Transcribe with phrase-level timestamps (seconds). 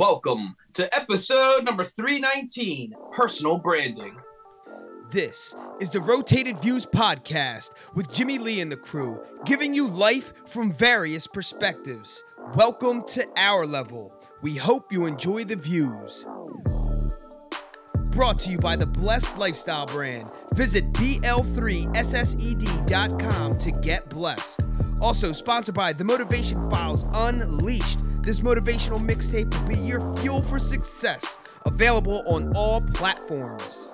[0.00, 4.16] Welcome to episode number 319 Personal Branding.
[5.10, 10.32] This is the Rotated Views podcast with Jimmy Lee and the crew, giving you life
[10.46, 12.24] from various perspectives.
[12.54, 14.10] Welcome to our level.
[14.40, 16.24] We hope you enjoy the views.
[18.12, 20.30] Brought to you by the Blessed Lifestyle brand.
[20.54, 24.66] Visit BL3SSED.com to get blessed.
[25.02, 28.09] Also sponsored by The Motivation Files Unleashed.
[28.22, 31.38] This motivational mixtape will be your fuel for success.
[31.64, 33.90] Available on all platforms.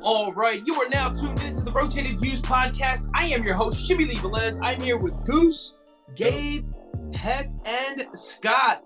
[0.00, 3.10] All right, you are now tuned into the Rotated Views podcast.
[3.14, 4.58] I am your host, Jimmy Lee Velez.
[4.62, 5.74] I'm here with Goose,
[6.16, 6.66] Gabe,
[7.14, 8.82] Heck, and Scott.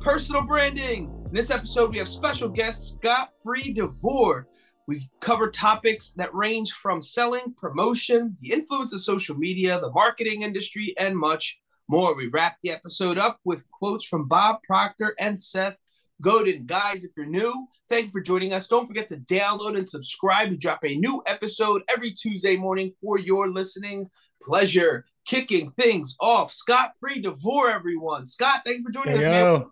[0.00, 1.10] Personal branding.
[1.26, 4.46] In this episode, we have special guest Scott Free DeVore.
[4.90, 10.42] We cover topics that range from selling, promotion, the influence of social media, the marketing
[10.42, 12.16] industry, and much more.
[12.16, 15.80] We wrap the episode up with quotes from Bob Proctor and Seth
[16.20, 16.66] Godin.
[16.66, 18.66] Guys, if you're new, thank you for joining us.
[18.66, 20.50] Don't forget to download and subscribe.
[20.50, 24.10] We drop a new episode every Tuesday morning for your listening
[24.42, 25.04] pleasure.
[25.24, 26.52] Kicking things off.
[26.52, 28.26] Scott Free DeVore, everyone.
[28.26, 29.58] Scott, thank you for joining Hey, us, yo.
[29.58, 29.66] man.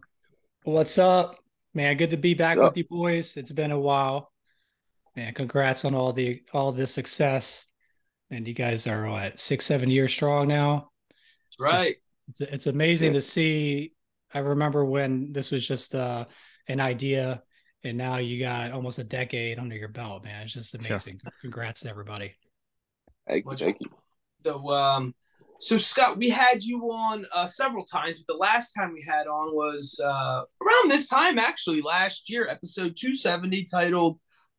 [0.62, 1.41] What's up,
[1.75, 1.97] man?
[1.97, 3.37] Good to be back What's with you boys.
[3.37, 4.31] It's been a while,
[5.19, 5.34] man.
[5.34, 7.66] Congrats on all the all the success,
[8.30, 10.91] and you guys are what six, seven years strong now.
[11.58, 11.97] That's right.
[12.28, 13.20] It's, it's amazing Yeah.
[13.20, 13.92] to see.
[14.33, 16.27] I remember when this was just uh,
[16.69, 17.42] an idea,
[17.83, 20.42] and now you got almost a decade under your belt, man.
[20.42, 20.80] It's just Sure.
[20.96, 21.20] amazing.
[21.41, 22.34] Congrats to everybody.
[23.27, 23.91] Thank you, thank you.
[24.44, 25.14] So, um,
[25.58, 29.27] so Scott, we had you on uh, several times, but the last time we had
[29.27, 34.19] on was uh, around this time, actually, last year, episode 270, titled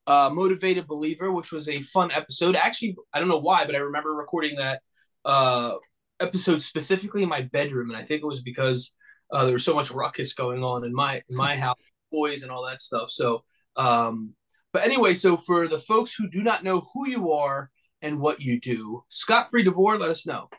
[0.09, 2.55] uh, "Motivated Believer," which was a fun episode.
[2.55, 4.81] Actually, I don't know why, but I remember recording that
[5.23, 5.73] uh,
[6.19, 8.91] episode specifically in my bedroom, and I think it was because
[9.31, 11.77] uh, there was so much ruckus going on in my in my house,
[12.11, 13.11] boys and all that stuff.
[13.11, 13.43] So,
[13.75, 14.33] um,
[14.73, 17.69] but anyway, so for the folks who do not know who you are
[18.01, 19.03] and what you do.
[19.09, 20.49] Scott Free DeVore, let us know.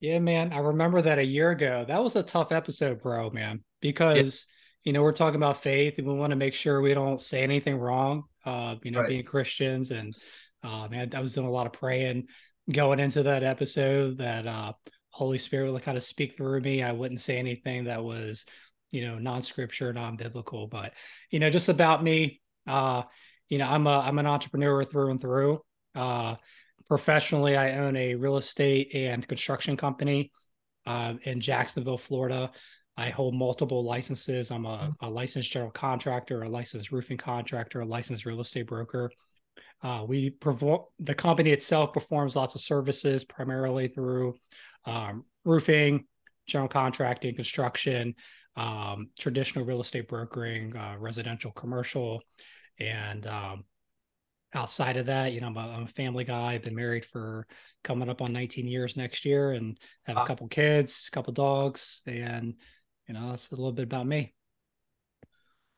[0.00, 0.52] Yeah, man.
[0.52, 1.84] I remember that a year ago.
[1.86, 4.46] That was a tough episode, bro, man, because
[4.84, 7.42] you know we're talking about faith and we want to make sure we don't say
[7.42, 8.24] anything wrong.
[8.44, 9.08] Uh, you know, Right.
[9.08, 10.14] being Christians and
[10.62, 12.28] uh, man, I was doing a lot of praying
[12.70, 14.18] going into that episode.
[14.18, 14.72] That uh,
[15.10, 16.82] Holy Spirit would kind of speak through me.
[16.82, 18.44] I wouldn't say anything that was,
[18.90, 20.92] you know, non-scripture, non-biblical, but
[21.30, 22.40] you know, just about me.
[22.66, 23.02] Uh,
[23.48, 25.60] you know, I'm a I'm an entrepreneur through and through.
[25.94, 26.36] Uh,
[26.88, 30.30] professionally, I own a real estate and construction company
[30.86, 32.50] uh, in Jacksonville, Florida.
[32.96, 34.50] I hold multiple licenses.
[34.50, 39.10] I'm a, a licensed general contractor, a licensed roofing contractor, a licensed real estate broker.
[39.82, 44.34] Uh, we perform the company itself performs lots of services, primarily through
[44.84, 46.04] um, roofing,
[46.46, 48.14] general contracting, construction,
[48.56, 52.22] um, traditional real estate brokering, uh, residential, commercial,
[52.78, 53.64] and um,
[54.54, 56.54] outside of that, you know, I'm a, I'm a family guy.
[56.54, 57.46] I've been married for
[57.84, 62.02] coming up on 19 years next year, and have a couple kids, a couple dogs,
[62.06, 62.54] and
[63.10, 64.32] you know, that's a little bit about me.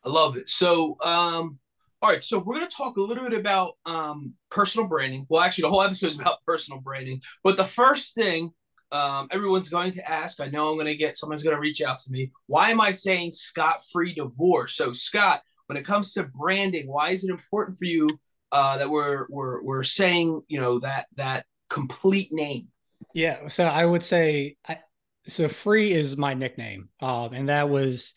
[0.04, 0.50] I love it.
[0.50, 1.58] So, um,
[2.02, 5.24] all right, so we're going to talk a little bit about um, personal branding.
[5.30, 7.22] Well, actually, the whole episode is about personal branding.
[7.42, 8.52] But the first thing
[8.90, 11.80] um, everyone's going to ask, I know I'm going to get someone's going to reach
[11.80, 12.30] out to me.
[12.48, 14.76] Why am I saying Scott Free Divorce?
[14.76, 18.08] So, Scott, when it comes to branding, why is it important for you
[18.50, 22.68] uh, that we're we're we're saying you know that that complete name?
[23.14, 24.80] Yeah, so I would say, I,
[25.26, 28.14] so free is my nickname, um, and that was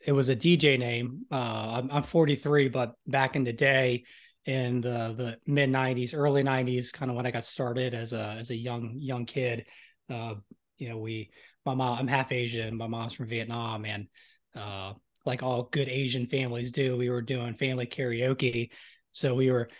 [0.00, 1.22] it was a DJ name.
[1.32, 4.04] Uh, I'm, I'm 43, but back in the day,
[4.44, 8.36] in the the mid 90s, early 90s, kind of when I got started as a
[8.38, 9.66] as a young young kid,
[10.10, 10.34] uh,
[10.78, 11.30] you know, we
[11.64, 14.06] my mom I'm half Asian, my mom's from Vietnam, and
[14.54, 14.92] uh,
[15.24, 18.70] like all good Asian families do, we were doing family karaoke,
[19.12, 19.70] so we were,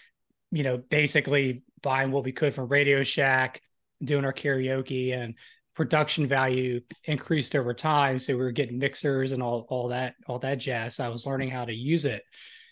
[0.50, 3.60] you know, basically buying what we could from Radio Shack
[4.02, 5.34] doing our karaoke and
[5.74, 8.18] production value increased over time.
[8.18, 10.96] So we were getting mixers and all all that all that jazz.
[10.96, 12.22] So i was learning how to use it.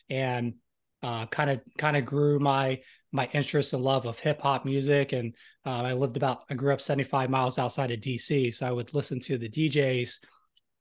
[0.09, 0.55] And
[1.03, 2.81] kind of kind of grew my
[3.11, 5.13] my interest and love of hip hop music.
[5.13, 5.35] And
[5.67, 8.95] uh, i lived about i grew up 75 miles outside of dc so i would
[8.95, 10.19] listen to the djs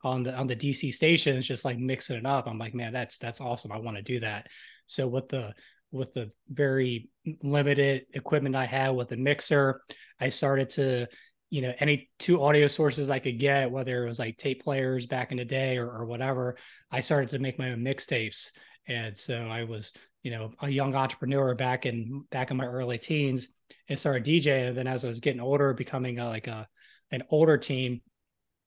[0.03, 2.47] on the on the dc stations just like mixing it up.
[2.47, 3.71] I'm like man that's that's awesome.
[3.71, 4.47] I want to do that.
[4.85, 5.53] So with the
[5.91, 7.09] with the very
[7.43, 9.81] limited equipment I had with the mixer,
[10.19, 11.07] I started to,
[11.51, 15.05] you know, any two audio sources I could get, whether it was like tape players
[15.05, 16.55] back in the day or, or whatever,
[16.89, 18.51] I started to make my own mixtapes.
[18.87, 19.91] And so I was,
[20.23, 23.49] you know, a young entrepreneur back in back in my early teens
[23.89, 24.69] and started DJing.
[24.69, 26.67] And then as I was getting older, becoming a, like a
[27.11, 28.01] an older team,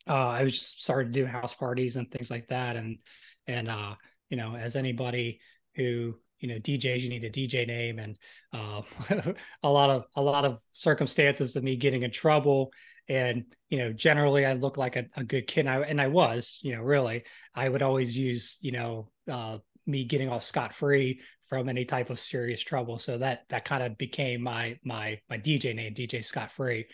[0.07, 2.77] uh, I was just started doing house parties and things like that.
[2.77, 2.99] And,
[3.47, 3.95] and, uh,
[4.29, 5.41] you know, as anybody
[5.75, 8.19] who, you know, DJs, you need a DJ name and,
[8.53, 8.83] uh,
[9.63, 12.73] a lot of, a lot of circumstances of me getting in trouble.
[13.09, 15.61] And, you know, generally I look like a, a good kid.
[15.67, 19.59] And I, and I was, you know, really, I would always use, you know, uh,
[19.87, 22.99] me getting off scot free from any type of serious trouble.
[22.99, 26.87] So that that kind of became my my my DJ name, DJ Scot Free.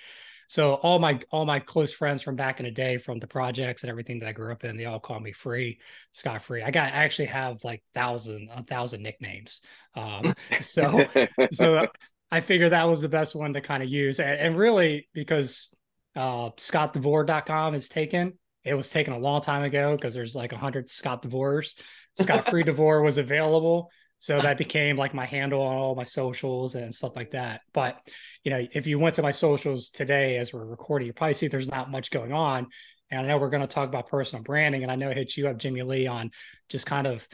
[0.50, 3.84] So all my all my close friends from back in the day, from the projects
[3.84, 5.78] and everything that I grew up in, they all call me Free,
[6.10, 6.60] Scott Free.
[6.60, 9.60] I got I actually have like thousand a thousand nicknames.
[9.94, 10.24] Um,
[10.60, 11.04] so
[11.52, 11.86] so
[12.32, 15.72] I figured that was the best one to kind of use, and, and really because
[16.16, 18.32] uh, ScottDevore.com is taken.
[18.64, 21.78] It was taken a long time ago because there's like a hundred Scott Devores.
[22.20, 23.92] Scott Free Devore was available.
[24.20, 27.62] So that became like my handle on all my socials and stuff like that.
[27.72, 27.98] But
[28.44, 31.48] you know, if you went to my socials today as we're recording, you probably see
[31.48, 32.68] there's not much going on.
[33.10, 35.36] And I know we're going to talk about personal branding, and I know I hit
[35.36, 36.30] you up, Jimmy Lee, on
[36.68, 37.26] just kind of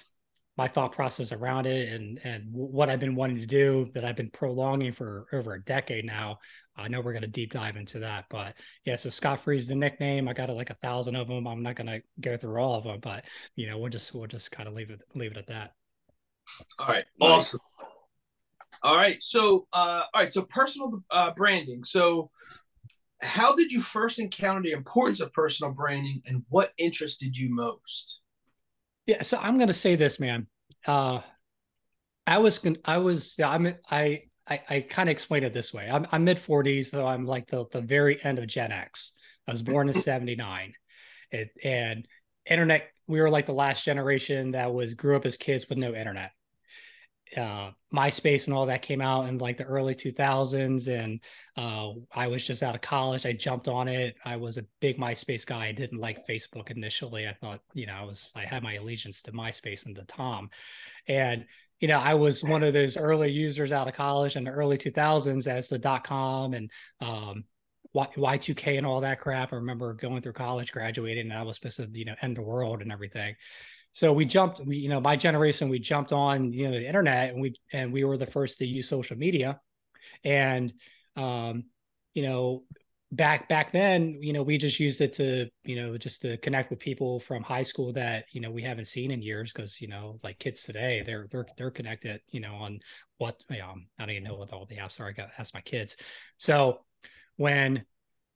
[0.56, 4.16] my thought process around it and and what I've been wanting to do that I've
[4.16, 6.38] been prolonging for over a decade now.
[6.76, 8.54] I know we're going to deep dive into that, but
[8.84, 8.96] yeah.
[8.96, 10.28] So Scott Free is the nickname.
[10.28, 11.46] I got like a thousand of them.
[11.46, 13.24] I'm not going to go through all of them, but
[13.54, 15.72] you know, we'll just we'll just kind of leave it leave it at that.
[16.78, 17.04] All right.
[17.20, 17.54] Nice.
[17.54, 17.88] Awesome.
[18.82, 19.22] All right.
[19.22, 20.32] So, uh, all right.
[20.32, 21.82] So, personal uh, branding.
[21.82, 22.31] So,
[23.22, 28.20] how did you first encounter the importance of personal branding, and what interested you most?
[29.06, 29.22] Yeah.
[29.22, 30.46] So, I'm going to say this, man.
[30.87, 31.20] Uh,
[32.26, 35.88] I was, I was, yeah, I'm, I, I, I kind of explain it this way.
[35.90, 39.12] I'm, I'm mid 40s, so I'm like the the very end of Gen X.
[39.49, 40.75] I was born in '79,
[41.64, 42.06] and
[42.49, 42.90] internet.
[43.08, 46.32] We were like the last generation that was grew up as kids with no internet
[47.37, 51.20] uh, MySpace and all that came out in like the early 2000s, and
[51.56, 53.26] uh, I was just out of college.
[53.26, 54.17] I jumped on it.
[54.25, 55.67] I was a big MySpace guy.
[55.67, 57.26] I didn't like Facebook initially.
[57.26, 60.50] I thought, you know, I was I had my allegiance to MySpace and to Tom,
[61.08, 61.44] and
[61.81, 64.78] you know, I was one of those early users out of college in the early
[64.78, 66.70] 2000s as the dot com and
[67.00, 67.44] um,
[67.94, 69.52] Y2K and all that crap.
[69.52, 72.43] I remember going through college, graduating, and I was supposed to, you know, end the
[72.43, 73.34] world and everything
[73.96, 77.32] so we jumped we you know my generation we jumped on you know the internet
[77.32, 79.58] and we and we were the first to use social media
[80.22, 80.75] and
[81.16, 81.64] um
[82.12, 82.62] you know
[83.12, 86.69] back back then you know we just used it to you know just to connect
[86.69, 89.88] with people from high school that you know we haven't seen in years because you
[89.88, 92.78] know like kids today they're they're they're connected you know on
[93.16, 95.40] what you know i don't even know what all the apps are i got to
[95.40, 95.96] ask my kids
[96.37, 96.81] so
[97.37, 97.82] when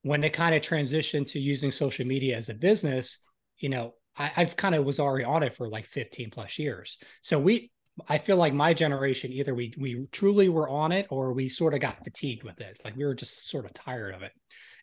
[0.05, 3.19] when they kind of transitioned to using social media as a business
[3.59, 6.99] you know I, I've kind of was already on it for like 15 plus years.
[7.23, 7.71] So we,
[8.09, 11.75] I feel like my generation either we we truly were on it or we sort
[11.75, 12.81] of got fatigued with it.
[12.85, 14.33] Like we were just sort of tired of it.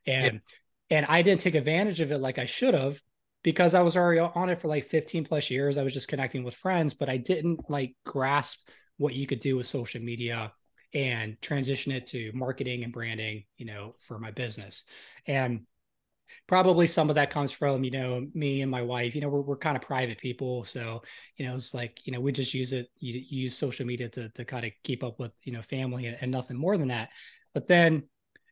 [0.05, 0.41] And
[0.89, 0.97] yeah.
[0.97, 3.01] and I didn't take advantage of it like I should have
[3.43, 5.77] because I was already on it for like 15 plus years.
[5.77, 9.55] I was just connecting with friends, but I didn't like grasp what you could do
[9.55, 10.51] with social media
[10.93, 14.85] and transition it to marketing and branding, you know, for my business.
[15.25, 15.61] And
[16.47, 19.41] probably some of that comes from you know me and my wife you know we're,
[19.41, 20.65] we're kind of private people.
[20.65, 21.01] So
[21.37, 24.29] you know it's like you know we just use it you, use social media to,
[24.29, 27.09] to kind of keep up with you know family and, and nothing more than that.
[27.53, 28.03] But then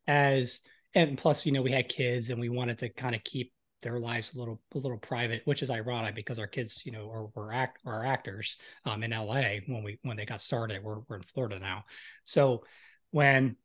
[0.07, 0.61] as
[0.93, 3.51] and plus you know we had kids and we wanted to kind of keep
[3.85, 7.07] their lives a little a little private, which is ironic because our kids, you know,
[7.09, 10.83] are were act are actors um, in LA when we when they got started.
[10.83, 11.85] We're we're in Florida now,
[12.25, 12.63] so
[13.11, 13.55] when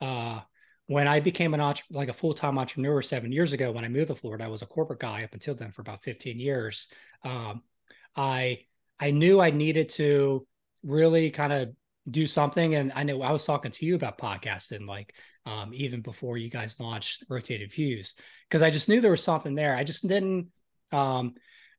[0.00, 0.40] uh
[0.88, 3.88] when I became an entre- like a full time entrepreneur seven years ago, when I
[3.88, 6.88] moved to Florida, I was a corporate guy up until then for about 15 years.
[7.22, 7.62] Um,
[8.16, 8.60] I
[8.98, 10.46] I knew I needed to
[10.82, 11.68] really kind of
[12.10, 15.14] do something, and I know I was talking to you about podcasting, like
[15.44, 18.14] um, even before you guys launched Rotated Views,
[18.48, 19.76] because I just knew there was something there.
[19.76, 20.48] I just didn't.
[20.90, 21.34] Um,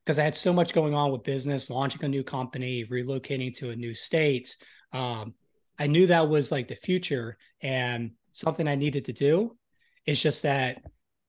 [0.06, 3.70] because I had so much going on with business, launching a new company, relocating to
[3.70, 4.58] a new state.
[4.92, 5.36] Um,
[5.78, 7.38] I knew that was like the future.
[7.62, 9.58] And something I needed to do.
[10.06, 10.82] It's just that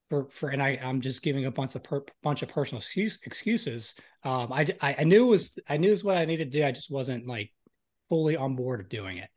[0.09, 3.19] for for and I I'm just giving a bunch of per, bunch of personal excuse,
[3.25, 3.93] excuses.
[4.23, 6.59] Um, I, I I knew it was I knew it was what I needed to
[6.59, 6.65] do.
[6.65, 7.51] I just wasn't like
[8.09, 9.29] fully on board of doing it.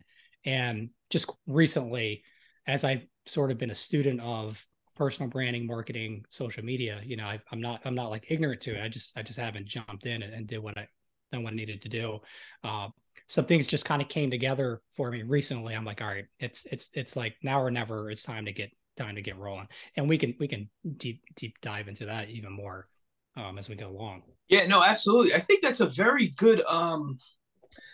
[0.45, 2.23] And just recently,
[2.67, 4.65] as I've sort of been a student of
[4.97, 8.75] personal branding, marketing, social media, you know, I, am not I'm not like ignorant to
[8.75, 8.83] it.
[8.83, 10.89] I just I just haven't jumped in and, and did what I
[11.33, 12.21] done what I needed to do.
[12.63, 12.89] Uh,
[13.27, 15.75] some things just kind of came together for me recently.
[15.75, 18.11] I'm like, all right, it's it's it's like now or never.
[18.11, 21.61] It's time to get time to get rolling, and we can we can deep deep
[21.61, 22.89] dive into that even more
[23.37, 24.23] um, as we go along.
[24.49, 25.35] Yeah, no, absolutely.
[25.35, 27.19] I think that's a very good um,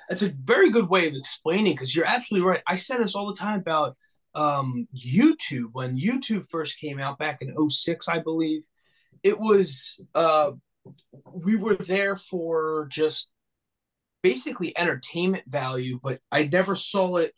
[0.08, 2.62] that's a very good way of explaining because you're absolutely right.
[2.66, 3.96] I say this all the time about
[4.34, 8.62] um, YouTube when YouTube first came out back in 06, I believe.
[9.22, 10.52] it was uh,
[11.32, 13.28] we were there for just
[14.22, 17.34] basically entertainment value, but I never saw it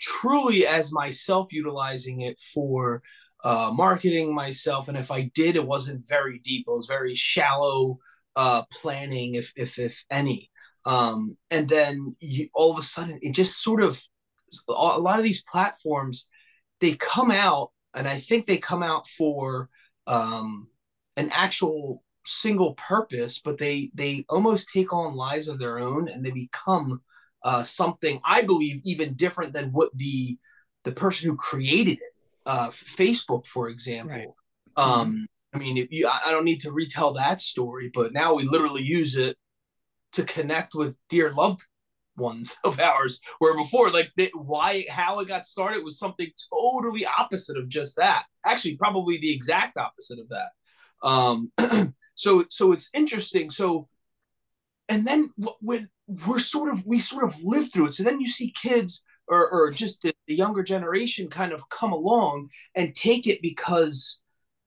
[0.00, 3.02] truly as myself utilizing it for
[3.44, 4.88] uh, marketing myself.
[4.88, 6.66] And if I did, it wasn't very deep.
[6.66, 7.98] It was very shallow
[8.36, 10.50] uh, planning, if if if any.
[10.86, 14.00] Um, and then you, all of a sudden, it just sort of
[14.68, 16.26] a lot of these platforms
[16.80, 19.68] they come out, and I think they come out for
[20.06, 20.68] um,
[21.16, 26.24] an actual single purpose, but they they almost take on lives of their own, and
[26.24, 27.02] they become
[27.42, 30.38] uh, something I believe even different than what the
[30.84, 32.14] the person who created it,
[32.46, 34.16] uh, Facebook, for example.
[34.16, 34.28] Right.
[34.76, 38.42] Um, I mean, if you, I don't need to retell that story, but now we
[38.42, 39.36] literally use it
[40.12, 41.62] to connect with dear loved
[42.16, 43.20] ones of ours.
[43.38, 47.96] Where before, like, they, why, how it got started was something totally opposite of just
[47.96, 48.24] that.
[48.44, 50.48] Actually, probably the exact opposite of that.
[51.02, 51.52] Um,
[52.14, 53.50] so, so it's interesting.
[53.50, 53.88] So,
[54.88, 55.28] and then
[55.60, 57.94] when we're sort of we sort of live through it.
[57.94, 61.92] So then you see kids or, or just the, the younger generation kind of come
[61.92, 64.20] along and take it because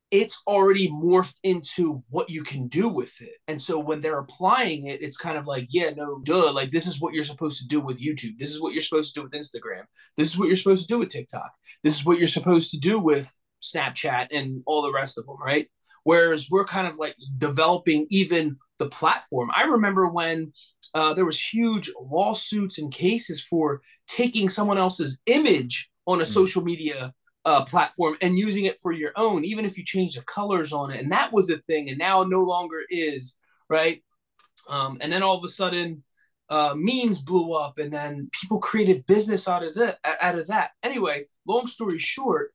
[0.10, 3.36] it's already morphed into what you can do with it.
[3.48, 6.52] And so when they're applying it, it's kind of like, yeah, no, duh.
[6.54, 8.40] Like, this is what you're supposed to do with YouTube.
[8.40, 9.84] This is what you're supposed to do with Instagram.
[10.16, 11.52] This is what you're supposed to do with TikTok.
[11.84, 13.30] This is what you're supposed to do with
[13.62, 15.68] Snapchat and all the rest of them, right?
[16.08, 19.52] Whereas we're kind of like developing even the platform.
[19.54, 20.54] I remember when
[20.94, 26.34] uh, there was huge lawsuits and cases for taking someone else's image on a mm.
[26.34, 30.22] social media uh, platform and using it for your own, even if you change the
[30.22, 31.02] colors on it.
[31.02, 33.36] And that was a thing, and now no longer is,
[33.70, 34.02] right?
[34.70, 36.06] Um, and then all of a sudden,
[36.50, 40.00] uh, memes blew up, and then people created business out of that.
[40.22, 41.26] Out of that, anyway.
[41.46, 42.54] Long story short,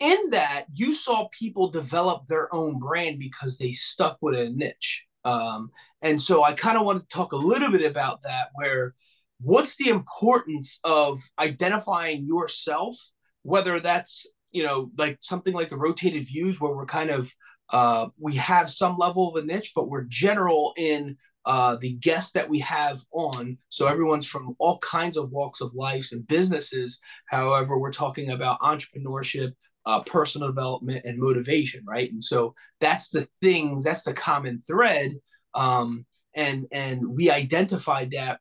[0.00, 5.04] in that you saw people develop their own brand because they stuck with a niche
[5.24, 5.70] um,
[6.02, 8.94] and so I kind of want to talk a little bit about that, where
[9.40, 12.96] what's the importance of identifying yourself,
[13.42, 17.32] whether that's you know like something like the rotated views where we're kind of
[17.70, 22.32] uh, we have some level of a niche, but we're general in uh, the guests
[22.32, 23.56] that we have on.
[23.68, 26.98] So everyone's from all kinds of walks of life and businesses.
[27.26, 29.52] However, we're talking about entrepreneurship,
[29.86, 32.10] uh, personal development and motivation, right?
[32.10, 35.14] And so that's the things, that's the common thread.
[35.54, 38.40] Um, and and we identified that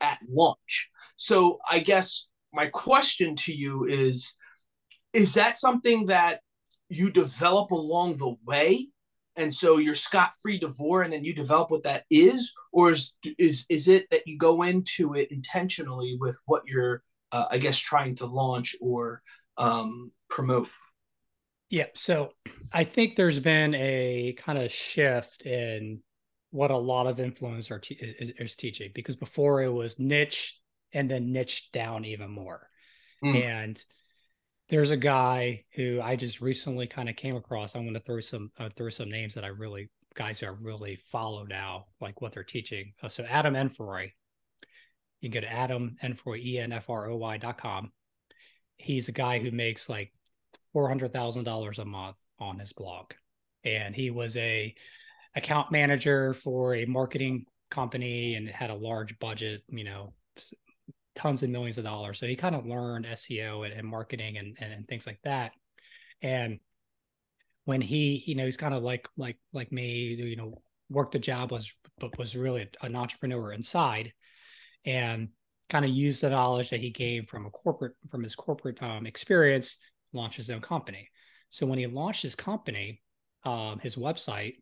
[0.00, 0.90] at launch.
[1.16, 4.34] So I guess my question to you is,
[5.12, 6.40] is that something that
[6.88, 8.88] you develop along the way?
[9.36, 13.66] And so you're scot-free DeVore and then you develop what that is, or is is
[13.68, 18.14] is it that you go into it intentionally with what you're uh, I guess trying
[18.16, 19.22] to launch or
[19.58, 20.68] um, promote?
[21.70, 21.86] Yeah.
[21.94, 22.32] So
[22.72, 26.00] I think there's been a kind of shift in
[26.50, 30.60] what a lot of influencers are te- is, is, teaching because before it was niche
[30.92, 32.68] and then niche down even more.
[33.24, 33.42] Mm.
[33.42, 33.84] And
[34.68, 37.74] there's a guy who I just recently kind of came across.
[37.74, 40.54] I'm going to throw some uh, throw some names that I really guys who I
[40.60, 42.92] really follow now, like what they're teaching.
[43.02, 44.10] Uh, so Adam Enfroy,
[45.20, 47.92] you can go to Adam Enfroy, E N F R O Y dot com
[48.76, 50.12] he's a guy who makes like
[50.72, 53.12] four hundred thousand dollars a month on his blog,
[53.64, 54.74] and he was a
[55.34, 60.12] account manager for a marketing company and had a large budget, you know,
[61.14, 62.18] tons of millions of dollars.
[62.18, 65.52] So he kind of learned SEO and, and marketing and, and, and things like that.
[66.22, 66.60] And
[67.64, 71.18] when he, you know, he's kind of like like like me, you know, worked a
[71.18, 74.12] job was but was really an entrepreneur inside,
[74.84, 75.28] and
[75.68, 79.06] kind of used the knowledge that he gained from a corporate from his corporate um,
[79.06, 79.76] experience
[80.12, 81.08] launch his own company.
[81.50, 83.02] So when he launched his company
[83.44, 84.54] um, his website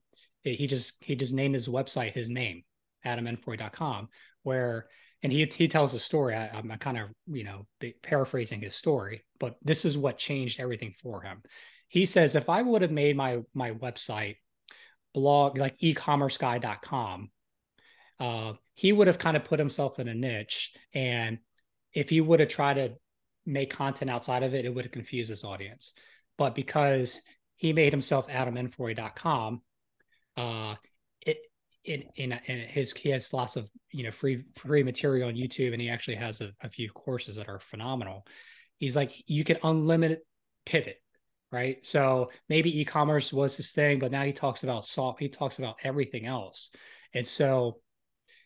[0.43, 2.63] he just he just named his website his name
[3.07, 4.09] adamenfroy.com
[4.43, 4.87] where
[5.23, 6.35] and he he tells a story.
[6.35, 7.67] I, i'm kind of you know
[8.03, 11.43] paraphrasing his story but this is what changed everything for him.
[11.89, 14.37] He says if i would have made my my website
[15.15, 17.31] blog like ecommerceguy.com
[18.21, 20.73] uh, he would have kind of put himself in a niche.
[20.93, 21.39] And
[21.93, 22.95] if he would have tried to
[23.47, 25.93] make content outside of it, it would have confused his audience.
[26.39, 27.21] But because
[27.57, 29.63] he made himself adamenfroy.com,
[30.37, 30.75] uh,
[31.21, 31.39] it,
[31.85, 35.73] in, in, in his, he has lots of, you know, free, free material on YouTube.
[35.73, 38.27] And he actually has a, a few courses that are phenomenal.
[38.79, 40.21] He's like, you can unlimited
[40.67, 41.01] pivot
[41.55, 41.87] right?
[41.87, 45.21] So maybe e-commerce was his thing, but now he talks about soft.
[45.21, 46.71] He talks about everything else,
[47.15, 47.79] and so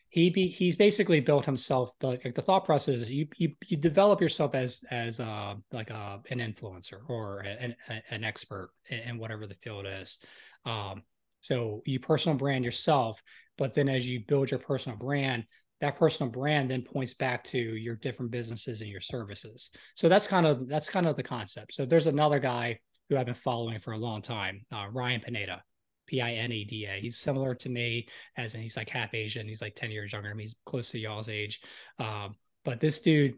[0.09, 3.77] he be he's basically built himself the, like the thought process is you, you you
[3.77, 7.75] develop yourself as as uh like a uh, an influencer or an
[8.09, 10.19] an expert in, whatever the field is
[10.65, 11.03] um
[11.41, 13.21] So you personal brand yourself,
[13.57, 15.45] but then as you build your personal brand,
[15.79, 19.69] that personal brand then points back to your different businesses and your services.
[19.95, 21.73] So that's kind of that's kind of the concept.
[21.73, 25.63] So there's another guy who I've been following for a long time, uh, Ryan Pineda,
[26.09, 26.99] P I N E D A.
[26.99, 29.47] He's similar to me, as in he's like half Asian.
[29.47, 30.43] He's like ten years younger than me.
[30.43, 31.61] He's close to y'all's age.
[31.99, 32.35] Um,
[32.65, 33.35] but this dude,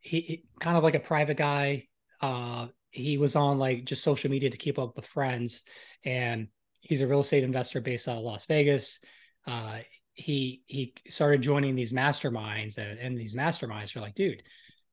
[0.00, 1.86] he, he, kind of like a private guy.
[2.22, 5.64] Uh, he was on like just social media to keep up with friends,
[6.02, 6.48] and
[6.80, 9.00] he's a real estate investor based out of Las Vegas.
[9.46, 9.80] Uh,
[10.14, 14.42] he he started joining these masterminds, and, and these masterminds are like, dude,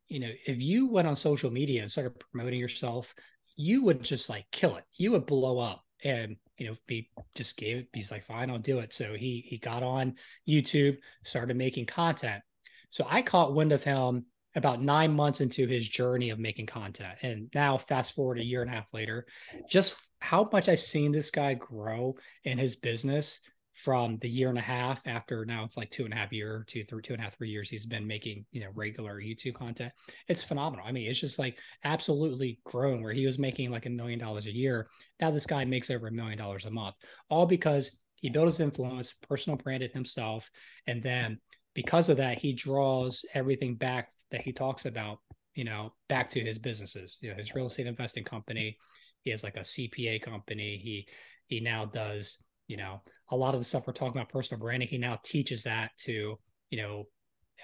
[0.09, 3.15] you know, if you went on social media and started promoting yourself,
[3.55, 4.83] you would just like kill it.
[4.97, 5.85] You would blow up.
[6.03, 7.87] And you know, he just gave it.
[7.93, 8.93] He's like, fine, I'll do it.
[8.93, 10.15] So he he got on
[10.47, 12.41] YouTube, started making content.
[12.89, 17.17] So I caught wind of him about nine months into his journey of making content.
[17.21, 19.25] And now, fast forward a year and a half later,
[19.69, 23.39] just how much I've seen this guy grow in his business
[23.73, 26.65] from the year and a half after now it's like two and a half year,
[26.67, 29.55] two, three, two and a half, three years he's been making, you know, regular YouTube
[29.55, 29.93] content.
[30.27, 30.85] It's phenomenal.
[30.85, 34.45] I mean, it's just like absolutely grown where he was making like a million dollars
[34.45, 34.87] a year.
[35.19, 36.95] Now this guy makes over a million dollars a month,
[37.29, 40.49] all because he built his influence, personal branded himself.
[40.85, 41.39] And then
[41.73, 45.19] because of that, he draws everything back that he talks about,
[45.55, 48.77] you know, back to his businesses, you know, his real estate investing company.
[49.23, 50.77] He has like a CPA company.
[50.83, 51.07] He
[51.47, 53.01] he now does, you know,
[53.31, 54.87] a lot of the stuff we're talking about personal branding.
[54.87, 57.03] He now teaches that to, you know,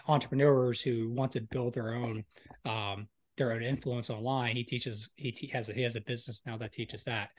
[0.09, 2.25] entrepreneurs who want to build their own
[2.65, 4.57] um, their own influence online.
[4.57, 7.29] He teaches he te- has a, he has a business now that teaches that.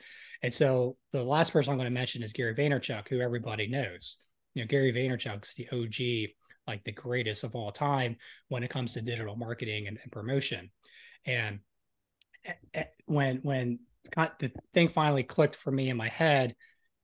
[0.41, 4.17] And so the last person I'm going to mention is Gary Vaynerchuk, who everybody knows.
[4.55, 6.31] You know, Gary Vaynerchuk's the OG
[6.67, 10.71] like the greatest of all time when it comes to digital marketing and, and promotion.
[11.27, 11.59] And
[12.45, 13.77] eh, eh, when when
[14.15, 16.55] the thing finally clicked for me in my head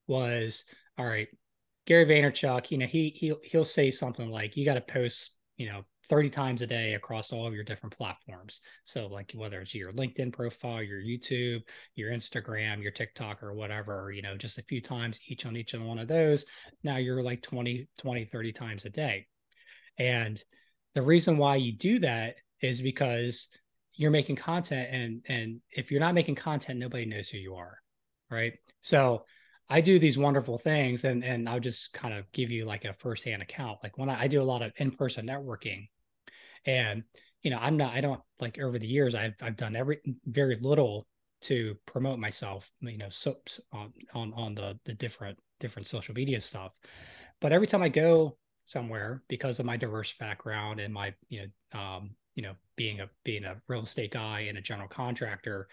[0.06, 0.64] was
[0.98, 1.28] all right,
[1.86, 5.66] Gary Vaynerchuk, you know, he he'll he'll say something like, you got to post, you
[5.66, 8.60] know, 30 times a day across all of your different platforms.
[8.84, 11.62] So like whether it's your LinkedIn profile, your YouTube,
[11.94, 15.74] your Instagram, your TikTok or whatever, you know, just a few times each on each
[15.74, 16.44] and one of those.
[16.84, 19.26] Now you're like 20, 20, 30 times a day.
[19.98, 20.42] And
[20.94, 23.48] the reason why you do that is because
[23.94, 27.78] you're making content and and if you're not making content nobody knows who you are
[28.30, 29.24] right so
[29.68, 32.92] i do these wonderful things and and i'll just kind of give you like a
[32.92, 33.78] firsthand account.
[33.82, 35.88] Like when I, I do a lot of in-person networking
[36.64, 37.02] and
[37.42, 40.56] you know i'm not i don't like over the years i've, I've done every very
[40.56, 41.06] little
[41.42, 43.36] to promote myself you know so,
[43.72, 46.72] on on on the the different different social media stuff.
[47.40, 51.80] But every time i go somewhere because of my diverse background and my you know
[51.80, 55.68] um, you know being a being a real estate guy and a general contractor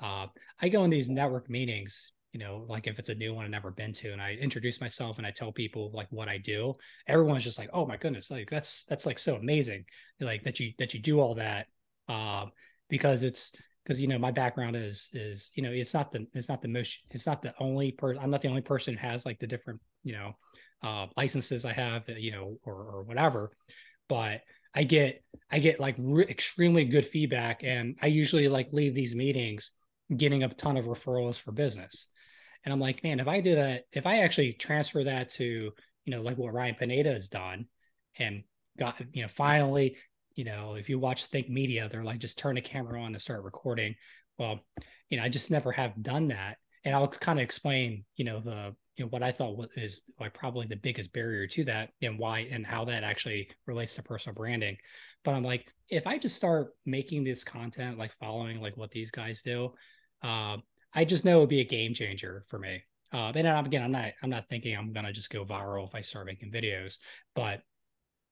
[0.00, 0.26] uh,
[0.60, 3.50] i go in these network meetings you know like if it's a new one i've
[3.50, 6.74] never been to and i introduce myself and i tell people like what i do
[7.06, 9.84] everyone's just like oh my goodness like that's that's like so amazing
[10.20, 11.66] like that you that you do all that
[12.08, 12.50] um,
[12.88, 13.52] because it's
[13.84, 16.68] because you know my background is is you know it's not the it's not the
[16.68, 19.46] most it's not the only person i'm not the only person who has like the
[19.46, 20.34] different you know
[20.82, 23.50] uh, licenses I have, uh, you know, or, or whatever.
[24.08, 24.42] But
[24.74, 29.14] I get I get like re- extremely good feedback, and I usually like leave these
[29.14, 29.72] meetings
[30.16, 32.06] getting a ton of referrals for business.
[32.64, 35.44] And I'm like, man, if I do that, if I actually transfer that to,
[36.04, 37.66] you know, like what Ryan Pineda has done,
[38.18, 38.42] and
[38.78, 39.96] got, you know, finally,
[40.34, 43.20] you know, if you watch Think Media, they're like just turn the camera on and
[43.20, 43.94] start recording.
[44.38, 44.60] Well,
[45.08, 48.40] you know, I just never have done that, and I'll kind of explain, you know,
[48.40, 51.90] the you know what I thought was is like probably the biggest barrier to that
[52.02, 54.76] and why and how that actually relates to personal branding.
[55.24, 59.10] But I'm like, if I just start making this content, like following like what these
[59.10, 59.72] guys do,
[60.22, 60.56] uh,
[60.94, 62.82] I just know it'd be a game changer for me.
[63.12, 66.02] Uh, and again, I'm not I'm not thinking I'm gonna just go viral if I
[66.02, 66.98] start making videos,
[67.34, 67.62] but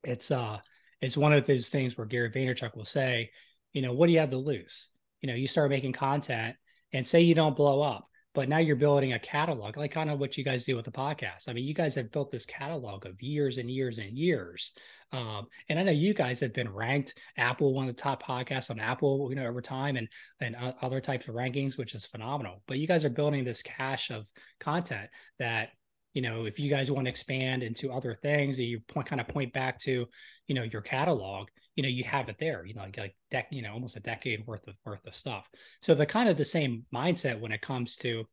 [0.04, 0.58] it's uh
[1.00, 3.30] it's one of those things where Gary Vaynerchuk will say,
[3.72, 4.88] you know, what do you have to lose?
[5.20, 6.56] You know, you start making content
[6.92, 10.20] and say you don't blow up but now you're building a catalog like kind of
[10.20, 11.48] what you guys do with the podcast.
[11.48, 14.72] I mean you guys have built this catalog of years and years and years
[15.12, 18.70] um, and i know you guys have been ranked apple one of the top podcasts
[18.70, 20.08] on apple you know over time and
[20.40, 22.62] and other types of rankings which is phenomenal.
[22.66, 24.26] But you guys are building this cache of
[24.60, 25.70] content that
[26.12, 29.28] you know if you guys want to expand into other things you point kind of
[29.28, 30.06] point back to
[30.46, 33.46] you know your catalog you know you have it there you know like, like dec-
[33.50, 35.48] you know almost a decade worth of worth of stuff
[35.80, 38.24] so the kind of the same mindset when it comes to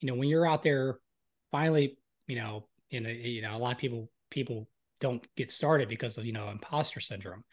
[0.00, 0.98] you know when you're out there
[1.50, 4.68] finally you know in a, you know a lot of people people
[5.00, 7.44] don't get started because of you know imposter syndrome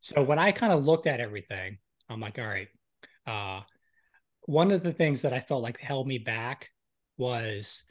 [0.00, 2.68] so when i kind of looked at everything i'm like all right
[3.26, 3.60] uh
[4.42, 6.70] one of the things that i felt like held me back
[7.18, 7.84] was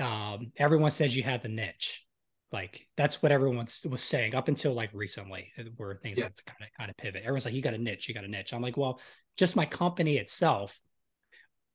[0.00, 2.04] um, everyone says you had the niche.
[2.52, 6.24] Like that's what everyone was saying up until like recently, uh, where things yeah.
[6.24, 7.22] have kind of kind of pivot.
[7.22, 8.52] Everyone's like, you got a niche, you got a niche.
[8.52, 9.00] I'm like, well,
[9.36, 10.78] just my company itself.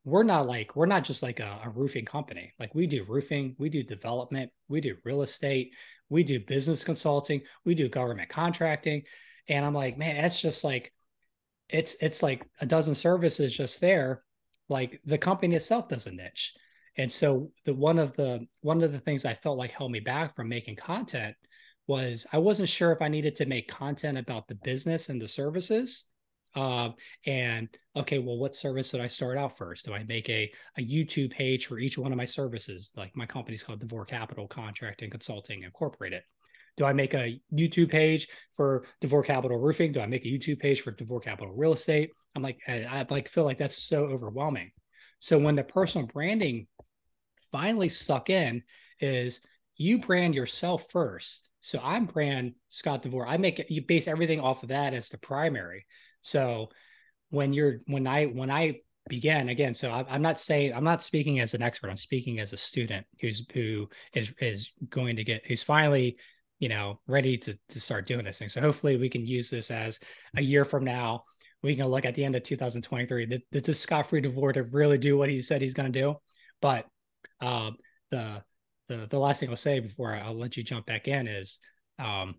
[0.06, 2.54] We're not like we're not just like a, a roofing company.
[2.60, 5.74] Like we do roofing, we do development, we do real estate,
[6.10, 9.04] we do business consulting, we do government contracting,
[9.50, 10.94] and I'm like, man, that's just like
[11.70, 14.24] it's it's like a dozen services just there.
[14.70, 16.54] Like the company itself does a niche
[16.98, 20.00] and so the one of the one of the things I felt like held me
[20.00, 21.36] back from making content
[21.88, 25.28] was I wasn't sure if I needed to make content about the business and the
[25.28, 26.06] services.
[26.56, 26.90] Uh,
[27.26, 29.86] and okay, well, what service did I start out first?
[29.86, 32.92] Do I make a, a YouTube page for each one of my services?
[32.96, 36.24] Like my company's called DeVore Capital Contracting Consulting Incorporated.
[36.76, 39.92] Do I make a YouTube page for DeVore Capital Roofing?
[39.92, 42.12] Do I make a YouTube page for DeVore Capital Real Estate?
[42.36, 44.72] I'm like, I, I like feel like that's so overwhelming.
[45.20, 46.68] So when the personal branding
[47.52, 48.64] finally stuck in
[49.00, 49.42] is
[49.76, 51.48] you brand yourself first.
[51.62, 53.28] So I'm brand Scott DeVore.
[53.28, 55.86] I make it, you base everything off of that as the primary.
[56.22, 56.70] So
[57.30, 61.04] when you're when I when I began again, so I, I'm not saying I'm not
[61.04, 61.90] speaking as an expert.
[61.90, 66.18] I'm speaking as a student who's who is is going to get who's finally
[66.60, 68.50] you know ready to to start doing this thing.
[68.50, 70.00] So hopefully we can use this as
[70.36, 71.24] a year from now.
[71.64, 73.26] We can look at the end of 2023.
[73.26, 76.16] Did, did Scott Free DeVore to really do what he said he's going to do?
[76.62, 76.86] But
[77.41, 77.78] um,
[78.12, 78.43] the
[78.88, 81.60] the the last thing I'll say before I'll let you jump back in is
[82.00, 82.36] um,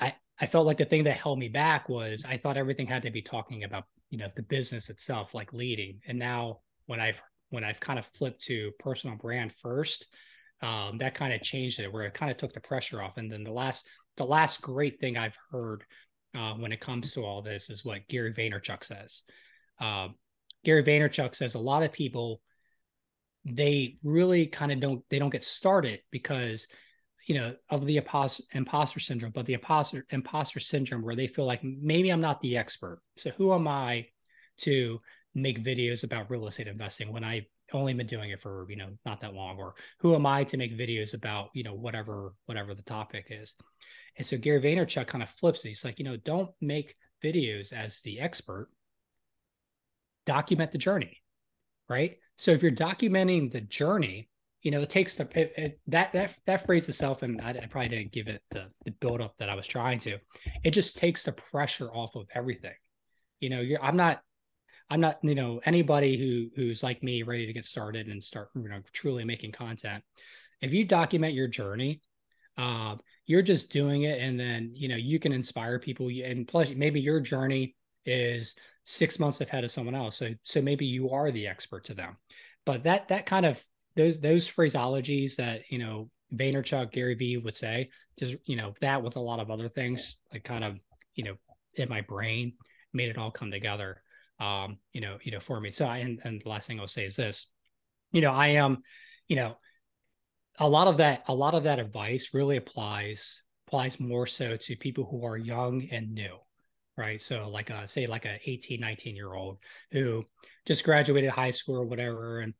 [0.00, 3.02] I I felt like the thing that held me back was I thought everything had
[3.02, 6.00] to be talking about you know the business itself, like leading.
[6.06, 10.06] And now when I've when I've kind of flipped to personal brand first,
[10.62, 13.18] um, that kind of changed it where it kind of took the pressure off.
[13.18, 13.86] And then the last
[14.16, 15.84] the last great thing I've heard
[16.34, 19.22] uh, when it comes to all this is what Gary Vaynerchuk says.
[19.80, 20.14] Um,
[20.64, 22.40] Gary Vaynerchuk says a lot of people
[23.44, 26.66] they really kind of don't they don't get started because
[27.26, 31.44] you know of the imposter imposter syndrome but the imposter imposter syndrome where they feel
[31.44, 34.06] like maybe i'm not the expert so who am i
[34.58, 35.00] to
[35.34, 38.90] make videos about real estate investing when I've only been doing it for you know
[39.06, 39.56] not that long?
[39.58, 43.54] Or who am i to make videos about you know whatever whatever the topic is?
[44.16, 45.68] And so gary vaynerchuk kind of flips it.
[45.68, 48.68] He's like you know don't make videos as the expert.
[50.26, 51.20] Document the journey
[51.88, 54.28] right so if you're documenting the journey,
[54.62, 57.66] you know, it takes the it, it, that that that phrase itself, and I, I
[57.66, 60.18] probably didn't give it the, the build up that I was trying to.
[60.62, 62.74] It just takes the pressure off of everything.
[63.40, 64.22] You know, you're I'm not
[64.88, 68.50] I'm not, you know, anybody who who's like me, ready to get started and start,
[68.54, 70.04] you know, truly making content.
[70.60, 72.02] If you document your journey,
[72.58, 76.08] uh, you're just doing it, and then you know you can inspire people.
[76.08, 80.16] And plus, maybe your journey is six months ahead of someone else.
[80.16, 82.16] So so maybe you are the expert to them.
[82.64, 83.62] But that that kind of
[83.96, 89.02] those those phraseologies that you know Vaynerchuk, Gary Vee would say, just you know that
[89.02, 90.78] with a lot of other things, like kind of
[91.14, 91.34] you know
[91.74, 92.54] in my brain
[92.92, 94.02] made it all come together.
[94.40, 95.70] Um, you know, you know, for me.
[95.70, 97.46] So I and, and the last thing I'll say is this,
[98.10, 98.82] you know, I am,
[99.28, 99.56] you know,
[100.58, 104.76] a lot of that, a lot of that advice really applies applies more so to
[104.76, 106.36] people who are young and new
[106.96, 107.20] right?
[107.20, 109.58] So like a say like a 18 19 year old
[109.90, 110.24] who
[110.66, 112.54] just graduated high school or whatever and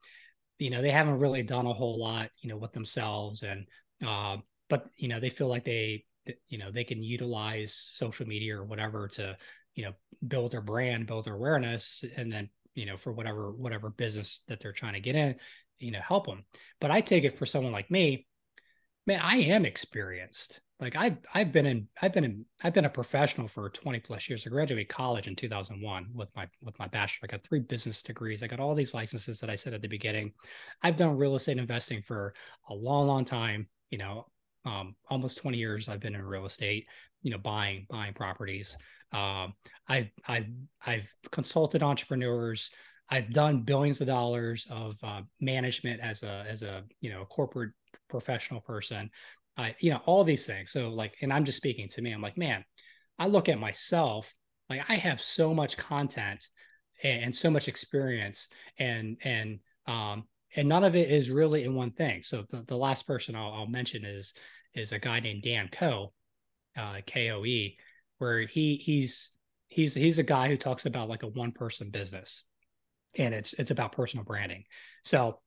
[0.58, 3.66] you know they haven't really done a whole lot you know with themselves and
[4.06, 4.36] uh,
[4.68, 6.04] but you know they feel like they
[6.48, 9.36] you know they can utilize social media or whatever to
[9.74, 9.92] you know
[10.28, 14.60] build their brand build their awareness and then you know for whatever whatever business that
[14.60, 15.34] they're trying to get in
[15.78, 16.44] you know help them
[16.80, 18.26] but i take it for someone like me
[19.06, 22.90] man i am experienced like I've I've been in I've been in I've been a
[22.90, 24.44] professional for 20 plus years.
[24.44, 27.28] I graduated college in 2001 with my with my bachelor.
[27.28, 28.42] I got three business degrees.
[28.42, 30.32] I got all these licenses that I said at the beginning.
[30.82, 32.34] I've done real estate investing for
[32.68, 33.68] a long, long time.
[33.90, 34.26] You know,
[34.64, 36.88] um, almost 20 years I've been in real estate.
[37.22, 38.76] You know, buying buying properties.
[39.12, 39.54] Um,
[39.86, 40.48] I've I've
[40.84, 42.72] I've consulted entrepreneurs.
[43.08, 47.26] I've done billions of dollars of uh, management as a as a you know a
[47.26, 47.70] corporate
[48.08, 49.10] professional person
[49.56, 50.70] I, you know, all these things.
[50.70, 52.12] So like, and I'm just speaking to me.
[52.12, 52.64] I'm like, man,
[53.18, 54.32] I look at myself
[54.70, 56.48] like I have so much content
[57.02, 60.24] and, and so much experience, and and um
[60.56, 62.22] and none of it is really in one thing.
[62.22, 64.32] So the, the last person I'll, I'll mention is
[64.74, 66.12] is a guy named Dan Koe,
[66.76, 67.76] uh, K O E,
[68.18, 69.30] where he he's
[69.68, 72.44] he's he's a guy who talks about like a one person business,
[73.18, 74.64] and it's it's about personal branding.
[75.04, 75.40] So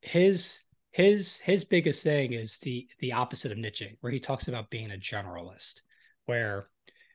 [0.00, 0.58] his
[0.92, 4.92] his his biggest thing is the the opposite of niching where he talks about being
[4.92, 5.80] a generalist
[6.26, 6.68] where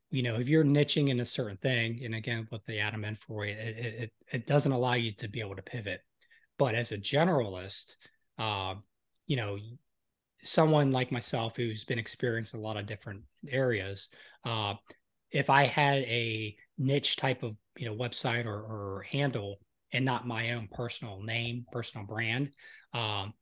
[0.10, 3.56] you know if you're niching in a certain thing and again with the Adam Enfroy,
[3.56, 6.02] it, it doesn't allow you to be able to pivot.
[6.58, 7.96] But as a generalist
[8.38, 8.76] uh,
[9.26, 9.58] you know,
[10.42, 14.10] someone like myself who's been experienced in a lot of different areas,
[14.46, 14.76] uh,
[15.32, 19.58] if I had a niche type of you know website or, or handle
[19.92, 22.52] and not my own personal name, personal brand,
[22.94, 23.34] um,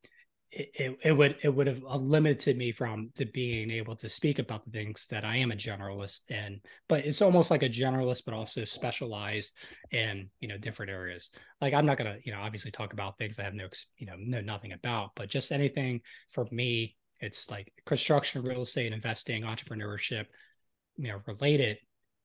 [0.55, 4.39] it, it, would it would have uh, limited me from to being able to speak
[4.39, 6.61] about the things that I am a generalist in.
[6.87, 9.53] But it's almost like a generalist, but also specialized
[9.91, 11.31] in you know different areas.
[11.59, 14.15] Like I'm not gonna you know obviously talk about things I have no you know
[14.17, 20.27] know nothing about, but just anything for me, it's like construction, real estate, investing, entrepreneurship,
[20.95, 21.79] you know, related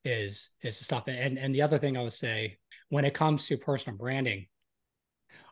[0.04, 1.04] is is the stuff.
[1.08, 2.58] And and the other thing I would say
[2.90, 4.46] when it comes to personal branding,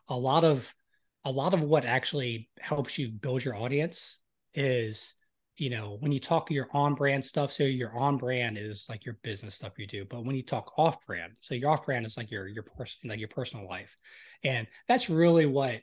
[0.07, 0.73] a lot of
[1.25, 4.19] a lot of what actually helps you build your audience
[4.53, 5.15] is
[5.57, 9.05] you know when you talk your on brand stuff so your on brand is like
[9.05, 12.05] your business stuff you do but when you talk off brand so your off brand
[12.05, 13.97] is like your your person like your personal life.
[14.43, 15.81] And that's really what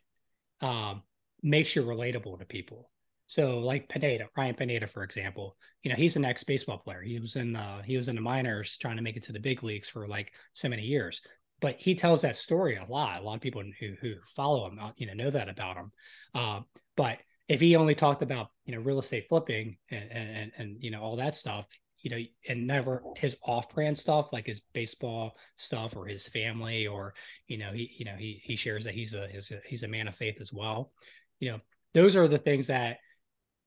[0.61, 1.03] um,
[1.43, 2.91] makes you relatable to people.
[3.27, 7.03] So like Pineda, Ryan Pineda, for example, you know, he's an ex baseball player.
[7.03, 9.41] He was in uh he was in the minors trying to make it to the
[9.41, 11.21] big leagues for like so many years
[11.61, 13.21] but he tells that story a lot.
[13.21, 15.93] A lot of people who who follow him, uh, you know, know that about him.
[16.35, 16.61] Uh,
[16.97, 20.91] but if he only talked about you know real estate flipping and and and you
[20.91, 21.67] know all that stuff,
[22.01, 27.15] you know, and never his off-brand stuff like his baseball stuff or his family or
[27.47, 29.89] you know he you know he he shares that he's a he's a, he's a
[29.89, 30.93] man of faith as well.
[31.41, 31.61] You know,
[31.95, 32.99] those are the things that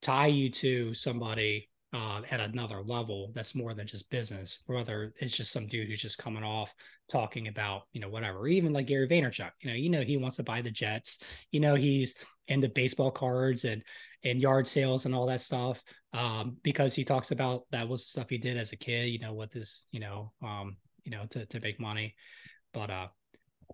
[0.02, 5.36] tie you to somebody uh, at another level that's more than just business, whether it's
[5.36, 6.72] just some dude who's just coming off
[7.10, 10.36] talking about, you know, whatever, even like Gary Vaynerchuk, you know, you know, he wants
[10.36, 11.18] to buy the Jets,
[11.50, 12.14] you know, he's
[12.46, 13.82] into baseball cards and,
[14.24, 15.82] and yard sales and all that stuff.
[16.12, 19.32] Um, because he talks about that was stuff he did as a kid, you know,
[19.32, 22.14] what this, you know, um, you know, to, to make money.
[22.72, 23.08] But, uh,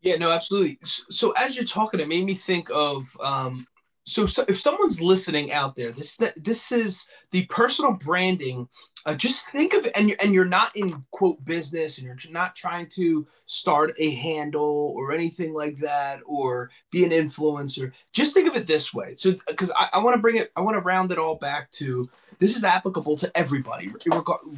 [0.02, 0.78] yeah, no, absolutely.
[0.84, 3.66] So as you're talking, it made me think of, um,
[4.06, 8.68] so, so, if someone's listening out there, this this is the personal branding.
[9.04, 12.32] Uh, just think of it, and you're, and you're not in quote business, and you're
[12.32, 17.92] not trying to start a handle or anything like that, or be an influencer.
[18.12, 19.14] Just think of it this way.
[19.16, 21.70] So, because I, I want to bring it, I want to round it all back
[21.72, 23.92] to this is applicable to everybody,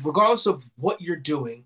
[0.05, 1.65] regardless of what you're doing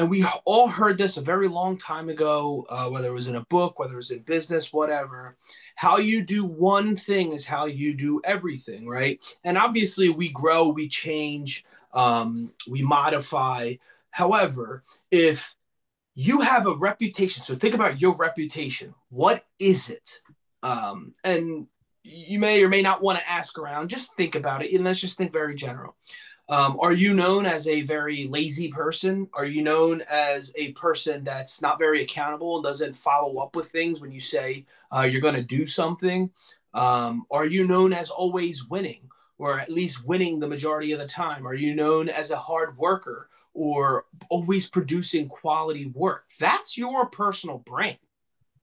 [0.00, 3.36] and we all heard this a very long time ago, uh, whether it was in
[3.36, 5.36] a book, whether it was in business, whatever.
[5.74, 9.20] How you do one thing is how you do everything, right?
[9.44, 13.74] And obviously, we grow, we change, um, we modify.
[14.10, 15.54] However, if
[16.14, 18.94] you have a reputation, so think about your reputation.
[19.10, 20.22] What is it?
[20.62, 21.66] Um, and
[22.04, 23.90] you may or may not want to ask around.
[23.90, 25.94] Just think about it, and let's just think very general.
[26.50, 29.28] Um, are you known as a very lazy person?
[29.34, 33.70] Are you known as a person that's not very accountable and doesn't follow up with
[33.70, 36.28] things when you say uh, you're going to do something?
[36.74, 39.08] Um, are you known as always winning
[39.38, 41.46] or at least winning the majority of the time?
[41.46, 46.24] Are you known as a hard worker or always producing quality work?
[46.40, 47.98] That's your personal brand,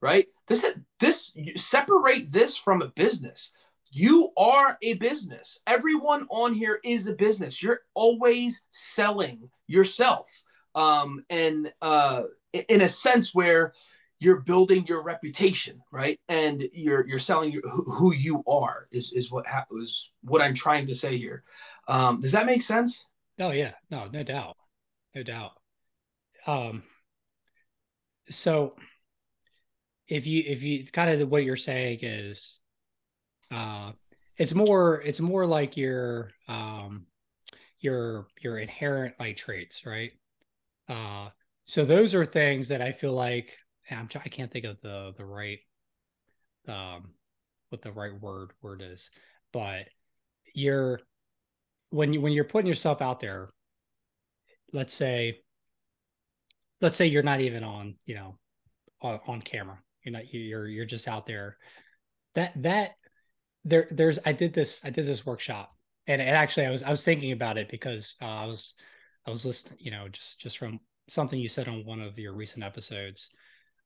[0.02, 0.28] right?
[0.47, 0.65] This,
[1.00, 3.52] this separate this from a business
[3.91, 5.60] you are a business.
[5.67, 7.62] Everyone on here is a business.
[7.62, 10.43] You're always selling yourself.
[10.76, 12.23] Um, and uh,
[12.54, 13.73] in a sense where
[14.19, 16.19] you're building your reputation, right?
[16.28, 20.54] And you're you're selling your, who you are is is what ha- is what I'm
[20.54, 21.43] trying to say here.
[21.88, 23.06] Um, does that make sense?
[23.39, 24.58] Oh yeah, no, no doubt,
[25.13, 25.52] no doubt.
[26.47, 26.84] Um,
[28.30, 28.76] so
[30.08, 32.60] if you if you kind of what you're saying is
[33.52, 33.92] uh,
[34.38, 37.06] it's more it's more like your um,
[37.80, 40.12] your your inherent like traits, right?
[40.90, 41.30] Uh,
[41.66, 43.58] so those are things that I feel like
[43.90, 45.60] I'm I can't think of the the right
[46.68, 47.14] um
[47.70, 49.10] what the right word word is,
[49.54, 49.86] but
[50.54, 51.00] you're
[51.90, 53.50] when you when you're putting yourself out there,
[54.74, 55.40] let's say
[56.82, 58.38] let's say you're not even on you know
[59.02, 61.58] on, on camera you're not you're you're just out there
[62.36, 62.92] that that
[63.68, 65.76] there there's I did this I did this workshop
[66.08, 68.76] and, and actually I was I was thinking about it because uh, I was
[69.26, 72.34] I was listening you know just just from something you said on one of your
[72.34, 73.30] recent episodes.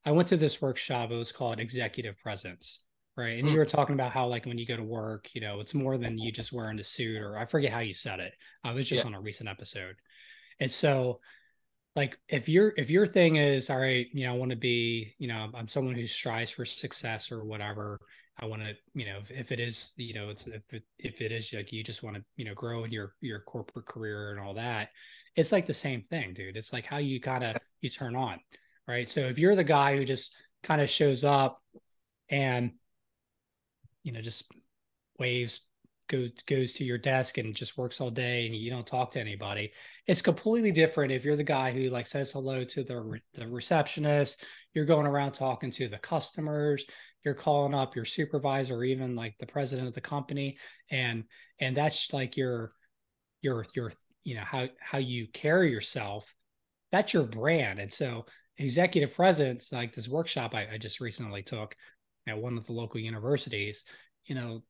[0.04, 1.12] I went to this workshop.
[1.12, 2.82] It was called Executive Presence,
[3.16, 3.38] right?
[3.38, 3.52] And mm.
[3.52, 6.00] you were talking about how like when you go to work, you know, it's more
[6.00, 8.34] than you just wearing a suit or I forget how you said it.
[8.64, 9.08] I was just yeah.
[9.08, 9.96] on a recent episode,
[10.60, 11.20] and so
[11.96, 15.14] like if your if your thing is all right you know i want to be
[15.18, 18.00] you know i'm someone who strives for success or whatever
[18.40, 21.22] I want to, you know, if, if, it is, you know, it's if it, if
[21.22, 24.32] it is like you just want to, you know, grow in your your corporate career
[24.32, 24.90] and all that,
[25.36, 26.58] it's like the same thing, dude.
[26.58, 28.40] It's like how you kind of you turn on,
[28.88, 29.08] right?
[29.08, 31.62] So if you're the guy who just kind of shows up
[32.30, 32.72] and
[34.04, 34.46] you know, just
[35.20, 35.62] waves
[36.12, 39.20] goes goes to your desk and just works all day and you don't talk to
[39.20, 39.72] anybody.
[40.06, 43.48] It's completely different if you're the guy who like says hello to the re- the
[43.48, 44.44] receptionist,
[44.74, 46.86] you're going around talking to the customers,
[47.24, 50.58] you're calling up your supervisor or even like the president of the company
[50.90, 51.24] and
[51.60, 52.74] and that's like your
[53.42, 53.94] your your
[54.24, 56.36] you know how how you carry yourself
[56.92, 58.26] that's your brand and so
[58.58, 61.76] executive presence like this workshop I, I just recently took
[62.28, 63.84] at one of the local universities
[64.26, 64.64] you know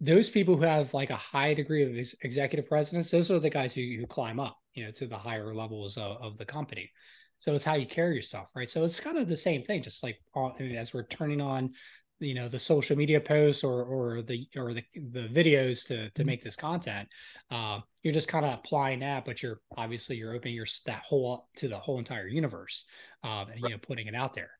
[0.00, 3.50] those people who have like a high degree of ex- executive presence, those are the
[3.50, 6.90] guys who, who climb up, you know, to the higher levels of, of, the company.
[7.38, 8.68] So it's how you carry yourself, right?
[8.68, 10.18] So it's kind of the same thing, just like
[10.58, 11.70] as we're turning on,
[12.18, 16.10] you know, the social media posts or or the or the the videos to to
[16.10, 16.26] mm-hmm.
[16.26, 17.08] make this content.
[17.50, 21.32] Uh, you're just kind of applying that, but you're obviously you're opening your that whole
[21.32, 22.84] up to the whole entire universe,
[23.24, 24.50] um, and you know, putting it out there.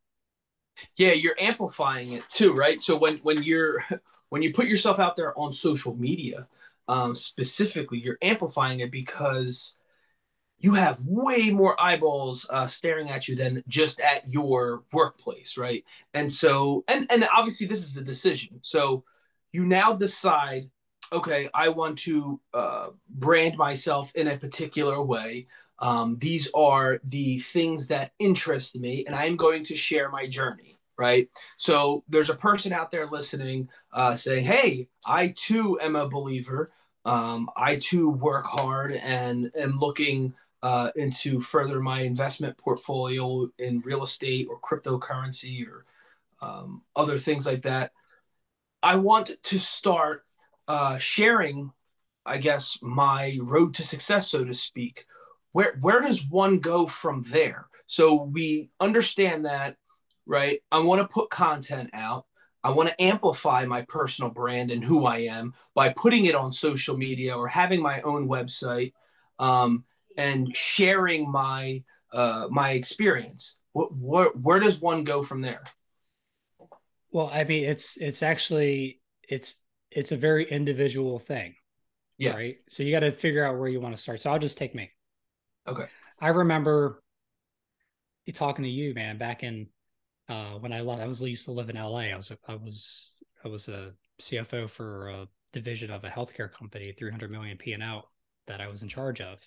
[0.97, 2.81] Yeah, you're amplifying it too, right?
[2.81, 3.85] So when when you're
[4.31, 6.47] when you put yourself out there on social media,
[6.89, 9.75] um, specifically, you're amplifying it because
[10.59, 15.85] you have way more eyeballs uh, staring at you than just at your workplace, right?
[16.15, 18.59] And so, and and obviously, this is the decision.
[18.63, 19.05] So
[19.53, 20.71] you now decide,
[21.13, 25.47] okay, I want to uh, brand myself in a particular way.
[25.79, 30.80] Um, these are the things that interest me, and I'm going to share my journey
[31.01, 31.31] right?
[31.57, 36.73] So there's a person out there listening uh, saying, hey, I too am a believer.
[37.07, 43.81] Um, I too work hard and am looking uh, into further my investment portfolio in
[43.81, 45.87] real estate or cryptocurrency or
[46.43, 47.93] um, other things like that.
[48.83, 50.27] I want to start
[50.69, 51.73] uh, sharing,
[52.27, 55.07] I guess, my road to success, so to speak.
[55.53, 57.69] Where where does one go from there?
[57.87, 59.77] So we understand that
[60.31, 60.63] right?
[60.71, 62.25] I want to put content out.
[62.63, 66.53] I want to amplify my personal brand and who I am by putting it on
[66.53, 68.93] social media or having my own website
[69.39, 69.85] um,
[70.17, 73.57] and sharing my uh, my experience.
[73.73, 75.63] What, what, where does one go from there?
[77.11, 79.57] Well, I mean, it's it's actually it's
[79.91, 81.57] it's a very individual thing.
[82.19, 82.35] Yeah.
[82.35, 82.59] Right.
[82.69, 84.21] So you got to figure out where you want to start.
[84.21, 84.91] So I'll just take me.
[85.67, 85.87] Okay.
[86.21, 87.03] I remember
[88.35, 89.67] talking to you, man, back in
[90.31, 92.13] uh, when I left, I was used to live in LA.
[92.13, 93.13] I was I was
[93.45, 97.83] I was a CFO for a division of a healthcare company, 300 million P and
[97.83, 98.09] L
[98.47, 99.41] that I was in charge of,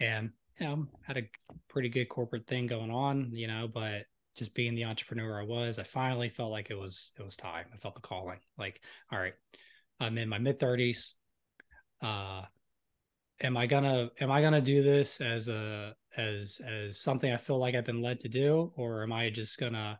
[0.00, 1.28] and you know had a
[1.68, 5.78] pretty good corporate thing going on, you know, but just being the entrepreneur I was,
[5.78, 7.66] I finally felt like it was it was time.
[7.74, 8.38] I felt the calling.
[8.56, 8.80] Like,
[9.12, 9.34] all right,
[10.00, 11.12] I'm in my mid 30s.
[12.02, 12.42] Uh,
[13.42, 17.58] am I gonna am I gonna do this as a as as something I feel
[17.58, 19.98] like I've been led to do, or am I just gonna,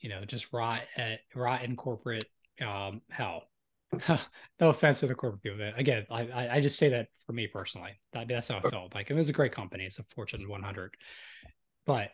[0.00, 2.26] you know, just rot at rot in corporate
[2.64, 3.44] um, hell?
[4.60, 5.72] no offense to the corporate people.
[5.76, 7.92] Again, I I just say that for me personally.
[8.12, 8.94] That, that's how I felt.
[8.94, 9.84] Like it was a great company.
[9.84, 10.94] It's a Fortune 100,
[11.86, 12.10] but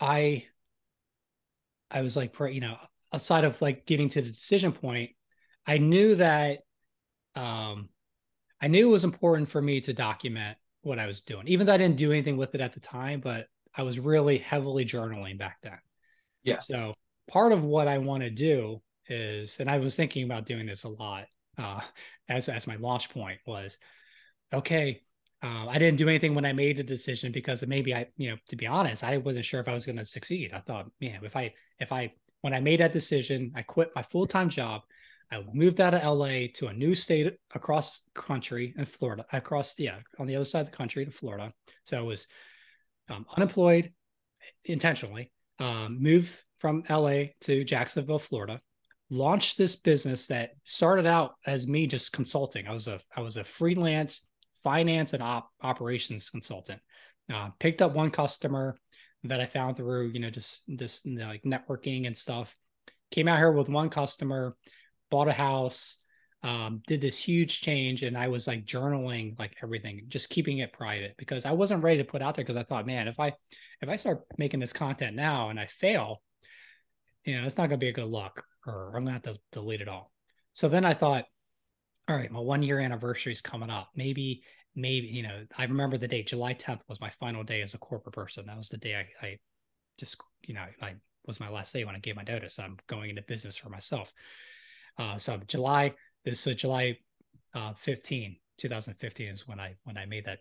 [0.00, 0.46] I
[1.90, 2.76] I was like, you know,
[3.12, 5.10] outside of like getting to the decision point,
[5.66, 6.60] I knew that
[7.34, 7.88] um
[8.60, 11.74] I knew it was important for me to document what I was doing, even though
[11.74, 13.46] I didn't do anything with it at the time, but
[13.76, 15.78] I was really heavily journaling back then.
[16.42, 16.58] Yeah.
[16.58, 16.94] So
[17.28, 20.84] part of what I want to do is, and I was thinking about doing this
[20.84, 21.26] a lot
[21.58, 21.80] uh,
[22.28, 23.78] as as my launch point was,
[24.52, 25.02] okay,
[25.42, 28.36] uh, I didn't do anything when I made the decision because maybe I, you know,
[28.48, 30.52] to be honest, I wasn't sure if I was going to succeed.
[30.52, 34.02] I thought, man, if I if I when I made that decision, I quit my
[34.02, 34.82] full time job.
[35.30, 39.98] I moved out of LA to a new state across country in Florida, across, yeah,
[40.18, 41.52] on the other side of the country to Florida.
[41.84, 42.26] So I was
[43.10, 43.92] um, unemployed
[44.64, 48.60] intentionally, um, moved from LA to Jacksonville, Florida,
[49.10, 52.66] launched this business that started out as me just consulting.
[52.66, 54.26] I was a, I was a freelance
[54.64, 56.80] finance and op- operations consultant.
[57.32, 58.76] Uh, picked up one customer
[59.24, 62.54] that I found through, you know, just, just you know, like networking and stuff.
[63.10, 64.56] Came out here with one customer,
[65.10, 65.96] bought a house,
[66.42, 70.72] um, did this huge change, and I was like journaling like everything, just keeping it
[70.72, 73.32] private because I wasn't ready to put out there because I thought, man, if I
[73.80, 76.22] if I start making this content now and I fail,
[77.24, 79.80] you know, it's not gonna be a good look, or I'm gonna have to delete
[79.80, 80.12] it all.
[80.52, 81.24] So then I thought,
[82.08, 83.90] all right, my one year anniversary is coming up.
[83.94, 84.42] Maybe,
[84.74, 87.78] maybe, you know, I remember the date, July 10th was my final day as a
[87.78, 88.46] corporate person.
[88.46, 89.38] That was the day I, I
[89.98, 90.94] just, you know, I
[91.26, 92.58] was my last day when I gave my notice.
[92.58, 94.12] I'm going into business for myself.
[94.98, 95.94] Uh, so July,
[96.24, 96.98] this is July
[97.54, 100.40] uh, 15, 2015 is when I when I made that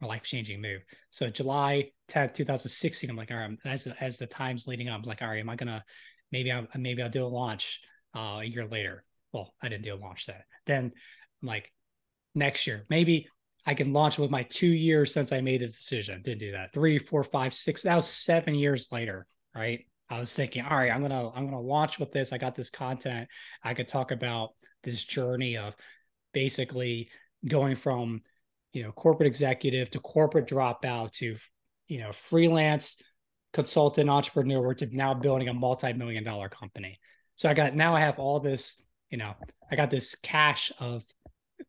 [0.00, 0.82] life changing move.
[1.10, 5.02] So July 10th, 2016, I'm like, all right, as as the time's leading up, I'm
[5.02, 5.84] like, all right, am I gonna
[6.32, 7.80] maybe I maybe I'll do a launch
[8.14, 9.04] uh, a year later.
[9.32, 10.42] well, I didn't do a launch then.
[10.66, 10.92] Then
[11.42, 11.72] I'm like
[12.34, 13.28] next year, maybe
[13.66, 16.22] I can launch with my two years since I made a decision.
[16.22, 16.72] Didn't do that.
[16.72, 17.82] Three, four, five, six.
[17.82, 19.84] That was seven years later, right?
[20.10, 22.32] I was thinking, all right, I'm gonna I'm gonna launch with this.
[22.32, 23.28] I got this content.
[23.62, 24.50] I could talk about
[24.82, 25.74] this journey of
[26.32, 27.10] basically
[27.46, 28.22] going from
[28.72, 31.36] you know corporate executive to corporate dropout to
[31.88, 32.96] you know freelance
[33.52, 36.98] consultant entrepreneur to now building a multi-million dollar company.
[37.36, 39.34] So I got now I have all this, you know,
[39.70, 41.04] I got this cache of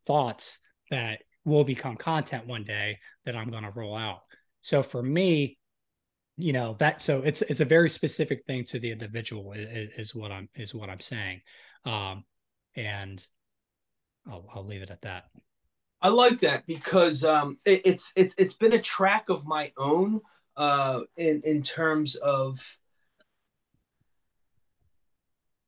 [0.06, 0.60] thoughts
[0.90, 4.22] that will become content one day that I'm to roll out.
[4.62, 5.59] So for me,
[6.40, 10.16] you know that so it's it's a very specific thing to the individual is, is
[10.16, 11.42] what I'm is what I'm saying,
[11.86, 12.24] um,
[12.76, 13.24] and
[14.28, 15.26] I'll I'll leave it at that.
[16.02, 20.22] I like that because um, it, it's it's it's been a track of my own
[20.56, 22.60] uh, in in terms of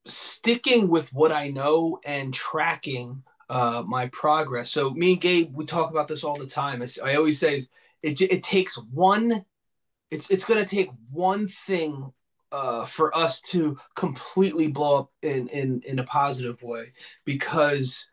[0.06, 4.72] sticking with what I know and tracking uh, my progress.
[4.72, 6.82] So me and Gabe, we talk about this all the time.
[7.04, 7.62] I always say
[8.02, 9.46] it it takes one.
[10.12, 12.12] It's it's going to take one thing
[12.52, 16.94] uh, for us to completely blow up in in in a positive way
[17.26, 18.08] because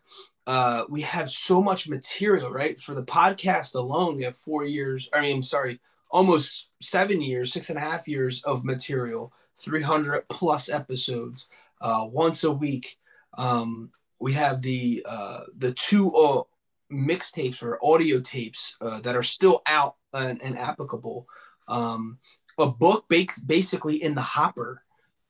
[0.46, 2.80] uh, we have so much material, right?
[2.80, 5.08] For the podcast alone, we have four years.
[5.12, 5.78] I mean, sorry,
[6.10, 11.50] almost seven years, six and a half years of material, 300 plus episodes,
[11.82, 12.96] uh, once a week.
[13.36, 13.90] Um,
[14.20, 16.42] we have the uh, the two uh,
[16.90, 21.26] mixtapes or audio tapes uh, that are still out and, and applicable.
[21.68, 22.18] Um,
[22.58, 24.82] a book basically in the hopper.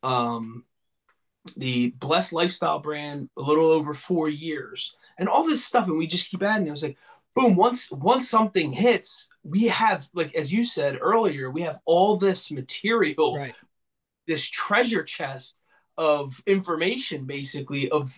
[0.02, 0.64] Um,
[1.56, 6.06] the Blessed Lifestyle brand, a little over four years, and all this stuff, and we
[6.06, 6.66] just keep adding.
[6.66, 6.98] It was like,
[7.34, 7.54] boom!
[7.54, 12.50] Once once something hits, we have like as you said earlier, we have all this
[12.50, 13.54] material, right.
[14.26, 15.58] this treasure chest
[15.96, 18.12] of information, basically of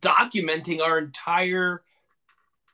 [0.00, 1.82] documenting our entire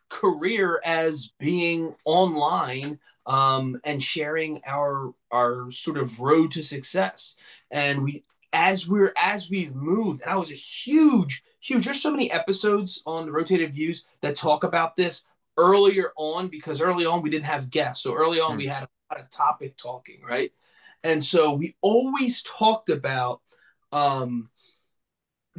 [0.09, 7.37] career as being online um, and sharing our our sort of road to success.
[7.71, 11.85] And we as we're as we've moved, and I was a huge, huge.
[11.85, 15.25] There's so many episodes on the rotated views that talk about this
[15.59, 18.03] earlier on because early on we didn't have guests.
[18.03, 18.59] So early on mm.
[18.59, 20.53] we had a lot of topic talking, right?
[21.03, 23.41] And so we always talked about
[23.93, 24.51] um,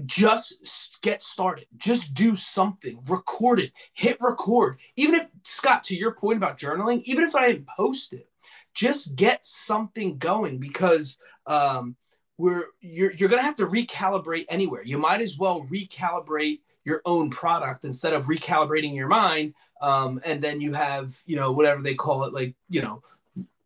[0.06, 1.66] just get started.
[1.78, 3.00] Just do something.
[3.08, 3.72] Record it.
[3.93, 4.78] Hit record.
[4.95, 8.30] Even if scott to your point about journaling even if i didn't post it
[8.74, 11.95] just get something going because um
[12.38, 14.84] we're you're, you're gonna have to recalibrate anywhere.
[14.84, 20.41] You might as well recalibrate your own product instead of recalibrating your mind um, and
[20.41, 23.02] then you have you know whatever they call it like you know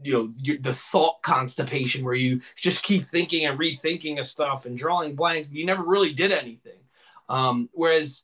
[0.03, 4.77] you know the thought constipation where you just keep thinking and rethinking of stuff and
[4.77, 6.79] drawing blanks but you never really did anything.
[7.29, 8.23] Um, whereas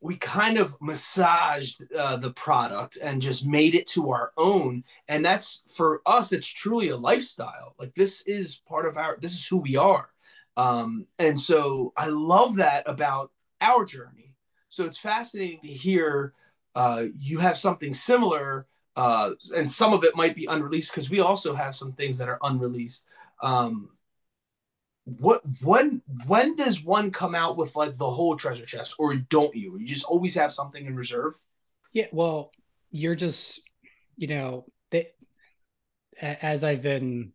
[0.00, 4.84] we kind of massaged uh, the product and just made it to our own.
[5.08, 7.74] And that's for us it's truly a lifestyle.
[7.78, 10.08] Like this is part of our this is who we are.
[10.56, 14.34] Um, and so i love that about our journey.
[14.68, 16.34] So it's fascinating to hear
[16.74, 18.66] uh, you have something similar
[18.96, 22.28] uh, and some of it might be unreleased because we also have some things that
[22.28, 23.04] are unreleased.
[23.42, 23.90] Um,
[25.04, 29.54] what when when does one come out with like the whole treasure chest, or don't
[29.54, 29.78] you?
[29.78, 31.34] You just always have something in reserve.
[31.92, 32.52] Yeah, well,
[32.90, 33.60] you're just
[34.16, 35.08] you know they,
[36.20, 37.32] as I've been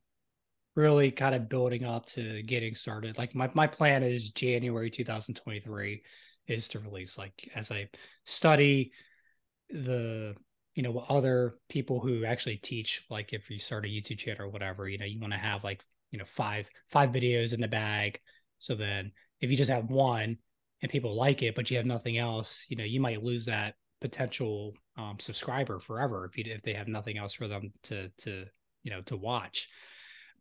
[0.76, 3.18] really kind of building up to getting started.
[3.18, 6.04] Like my my plan is January 2023
[6.48, 7.90] is to release like as I
[8.26, 8.92] study
[9.70, 10.36] the
[10.76, 14.50] you know other people who actually teach like if you start a youtube channel or
[14.50, 17.68] whatever you know you want to have like you know five five videos in the
[17.68, 18.22] bag.
[18.60, 19.12] So then
[19.42, 20.38] if you just have one
[20.82, 23.74] and people like it but you have nothing else you know you might lose that
[24.00, 28.46] potential um, subscriber forever if you if they have nothing else for them to to
[28.84, 29.68] you know to watch.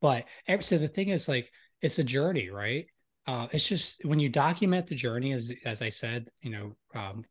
[0.00, 0.26] But
[0.60, 2.86] so the thing is like it's a journey right?
[3.26, 7.24] Uh, it's just when you document the journey as as i said you know um,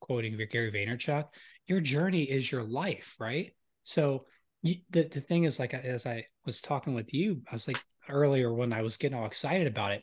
[0.00, 1.26] quoting gary vaynerchuk
[1.68, 3.52] your journey is your life, right?
[3.82, 4.24] So
[4.62, 7.82] you, the the thing is, like as I was talking with you, I was like
[8.08, 10.02] earlier when I was getting all excited about it,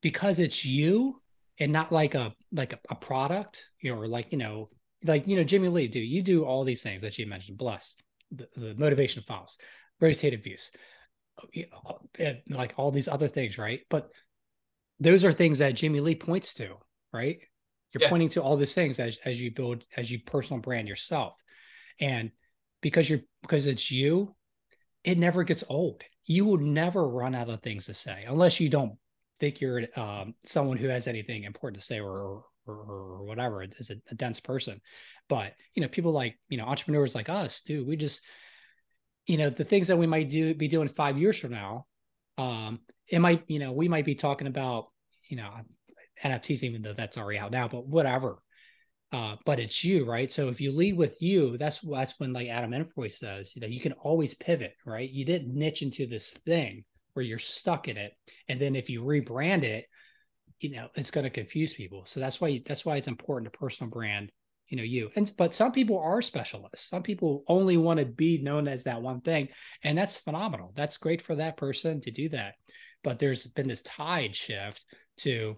[0.00, 1.20] because it's you
[1.58, 4.68] and not like a like a, a product, you know, or like you know,
[5.04, 8.00] like you know, Jimmy Lee, do you do all these things that you mentioned, blessed,
[8.30, 9.58] the, the motivation files,
[10.00, 10.70] rotated views,
[12.48, 13.80] like all these other things, right?
[13.90, 14.10] But
[15.00, 16.76] those are things that Jimmy Lee points to,
[17.12, 17.40] right?
[17.92, 18.08] You're yeah.
[18.08, 21.34] pointing to all these things as as you build as you personal brand yourself.
[22.00, 22.30] And
[22.80, 24.34] because you're because it's you,
[25.04, 26.02] it never gets old.
[26.24, 28.96] You will never run out of things to say unless you don't
[29.40, 33.90] think you're um, someone who has anything important to say or or, or whatever is
[33.90, 34.80] a, a, dense person
[35.28, 38.20] but you know people like you know entrepreneurs like us do we just
[39.26, 41.86] you know the things that we might do be doing five years from now
[42.38, 42.78] um
[43.08, 44.88] it might you know we might be talking about
[45.28, 45.50] you know
[46.24, 48.38] nfts even though that's already out now but whatever
[49.12, 50.30] uh, but it's you, right?
[50.30, 53.66] So if you lead with you, that's that's when like Adam Enfroy says, you know,
[53.66, 55.10] you can always pivot, right?
[55.10, 58.12] You didn't niche into this thing where you're stuck in it,
[58.48, 59.86] and then if you rebrand it,
[60.60, 62.04] you know, it's going to confuse people.
[62.06, 64.30] So that's why that's why it's important to personal brand,
[64.68, 65.10] you know, you.
[65.16, 66.88] And but some people are specialists.
[66.88, 69.48] Some people only want to be known as that one thing,
[69.82, 70.72] and that's phenomenal.
[70.76, 72.54] That's great for that person to do that.
[73.02, 74.84] But there's been this tide shift
[75.18, 75.56] to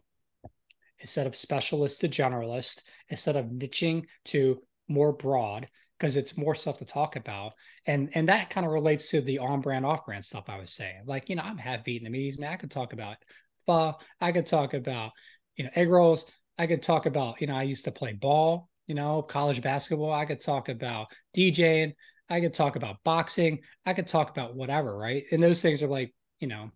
[1.02, 6.78] instead of specialist to generalist, instead of niching to more broad, because it's more stuff
[6.78, 7.52] to talk about.
[7.84, 11.02] And and that kind of relates to the on-brand, off-brand stuff I was saying.
[11.04, 12.52] Like, you know, I'm half Vietnamese, man.
[12.52, 13.16] I could talk about
[13.66, 15.12] pho, I could talk about,
[15.56, 16.26] you know, egg rolls.
[16.58, 20.12] I could talk about, you know, I used to play ball, you know, college basketball.
[20.12, 21.92] I could talk about DJing.
[22.28, 23.60] I could talk about boxing.
[23.84, 25.24] I could talk about whatever, right?
[25.32, 26.70] And those things are like, you know,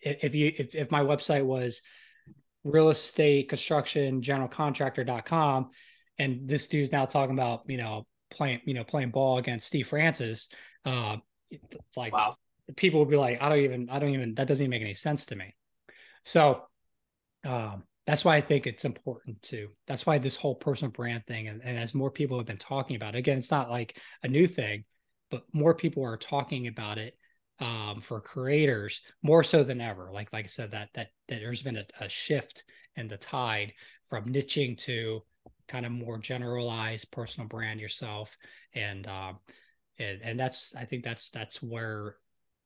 [0.00, 1.82] if, you if, if my website was
[2.64, 5.70] real estate construction general contractor.com
[6.18, 9.88] and this dude's now talking about you know playing you know playing ball against steve
[9.88, 10.48] francis.
[10.84, 11.16] Uh
[11.96, 12.36] like wow.
[12.76, 14.94] people would be like i don't even i don't even that doesn't even make any
[14.94, 15.54] sense to me.
[16.24, 16.62] So
[17.44, 21.48] um that's why i think it's important to that's why this whole personal brand thing
[21.48, 24.28] and, and as more people have been talking about it, again it's not like a
[24.28, 24.84] new thing
[25.30, 27.14] but more people are talking about it
[27.60, 30.10] um, for creators more so than ever.
[30.12, 32.64] Like like I said, that that that there's been a, a shift
[32.96, 33.72] in the tide
[34.08, 35.22] from niching to
[35.68, 38.36] kind of more generalized personal brand yourself,
[38.74, 39.38] and um,
[39.98, 42.16] and and that's I think that's that's where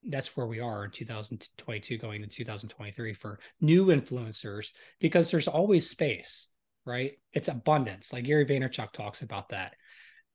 [0.06, 4.66] that's where we are in 2022 going to 2023 for new influencers
[5.00, 6.48] because there's always space
[6.86, 7.12] right?
[7.32, 8.12] It's abundance.
[8.12, 9.74] Like gary vaynerchuk talks about that.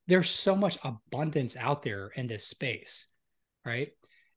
[0.07, 3.05] There's so much abundance out there in this space
[3.65, 3.89] right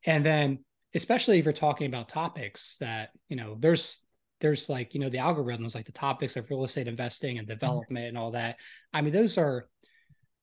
[0.05, 0.59] and then
[0.94, 4.00] especially if you're talking about topics that you know there's
[4.40, 7.55] there's like you know the algorithms like the topics of real estate investing and mm-hmm.
[7.55, 8.57] development and all that.
[8.92, 9.68] I mean those are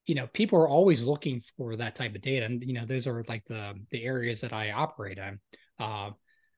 [0.05, 2.45] you know people are always looking for that type of data.
[2.45, 5.39] And you know those are like the the areas that i operate in.
[5.77, 6.11] Uh,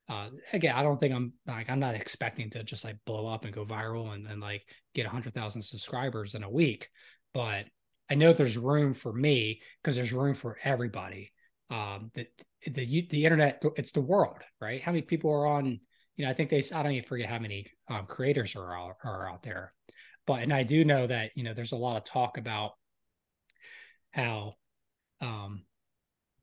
[0.09, 3.45] uh, again i don't think i'm like i'm not expecting to just like blow up
[3.45, 6.89] and go viral and, and like get 100000 subscribers in a week.
[7.33, 7.65] But
[8.09, 11.31] i know there's room for me because there's room for everybody
[11.69, 12.27] um, that
[12.65, 14.81] the the internet it's the world right?
[14.81, 15.79] How many people are on
[16.15, 18.95] you know i think they i don't even forget how many um, creators are out,
[19.03, 19.73] are out there.
[20.27, 22.73] But and i do know that you know there's a lot of talk about
[24.11, 24.55] how
[25.21, 25.63] um,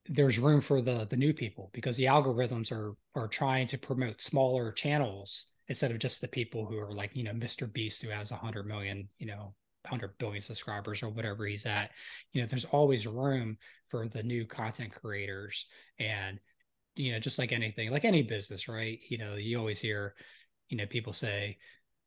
[0.09, 4.21] there's room for the the new people because the algorithms are are trying to promote
[4.21, 8.09] smaller channels instead of just the people who are like you know mr beast who
[8.09, 9.55] has 100 million you know
[9.91, 11.91] 100 billion subscribers or whatever he's at
[12.33, 13.57] you know there's always room
[13.89, 15.67] for the new content creators.
[15.99, 16.39] And
[16.95, 18.99] you know just like anything like any business right?
[19.09, 20.15] You know you always hear
[20.69, 21.59] you know people say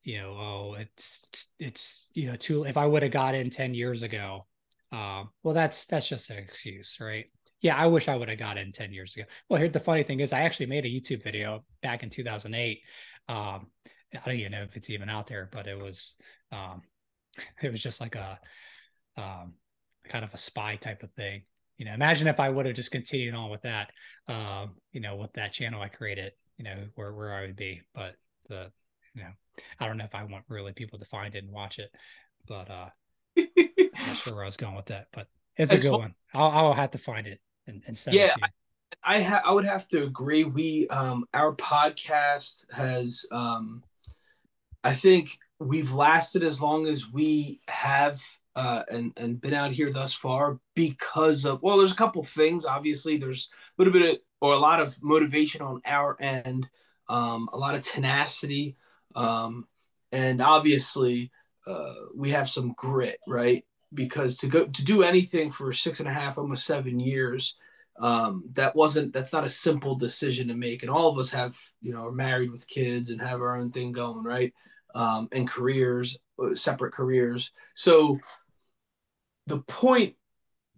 [0.03, 1.19] you know oh it's
[1.59, 4.45] it's you know too if i would have got in 10 years ago
[4.91, 7.25] uh, well that's that's just an excuse right?
[7.61, 9.25] Yeah i wish i would have got in 10 years ago.
[9.49, 12.81] Well here the funny thing is i actually made a youtube video back in 2008
[13.29, 13.67] um,
[14.13, 16.15] i don't even know if it's even out there but it was
[16.51, 16.81] um,
[17.61, 18.39] it was just like a
[19.17, 19.53] um,
[20.07, 21.43] kind of a spy type of thing.
[21.77, 23.89] You know, imagine if I would have just continued on with that,
[24.27, 27.81] uh, you know, with that channel I created, you know, where where I would be.
[27.95, 28.15] But
[28.47, 28.71] the,
[29.15, 29.31] you know,
[29.79, 31.89] I don't know if I want really people to find it and watch it,
[32.47, 32.89] but uh,
[33.37, 35.07] I'm not sure where I was going with that.
[35.11, 35.27] But
[35.57, 35.99] it's a good fun.
[35.99, 36.15] one.
[36.33, 38.45] I'll, I'll have to find it and, and send yeah, it to you.
[38.45, 38.49] I
[39.03, 40.43] I, ha- I would have to agree.
[40.43, 43.83] We um our podcast has um
[44.83, 48.19] I think we've lasted as long as we have
[48.55, 52.65] uh, and and been out here thus far because of well, there's a couple things.
[52.65, 56.67] Obviously, there's a little bit of, or a lot of motivation on our end,
[57.07, 58.75] um, a lot of tenacity,
[59.15, 59.65] um,
[60.11, 61.31] and obviously
[61.67, 63.63] uh, we have some grit, right?
[63.93, 67.55] Because to go to do anything for six and a half, almost seven years,
[67.99, 70.81] um, that wasn't that's not a simple decision to make.
[70.81, 73.71] And all of us have you know are married with kids and have our own
[73.71, 74.53] thing going, right?
[74.95, 77.51] Um, and careers, uh, separate careers.
[77.73, 78.19] So
[79.47, 80.15] the point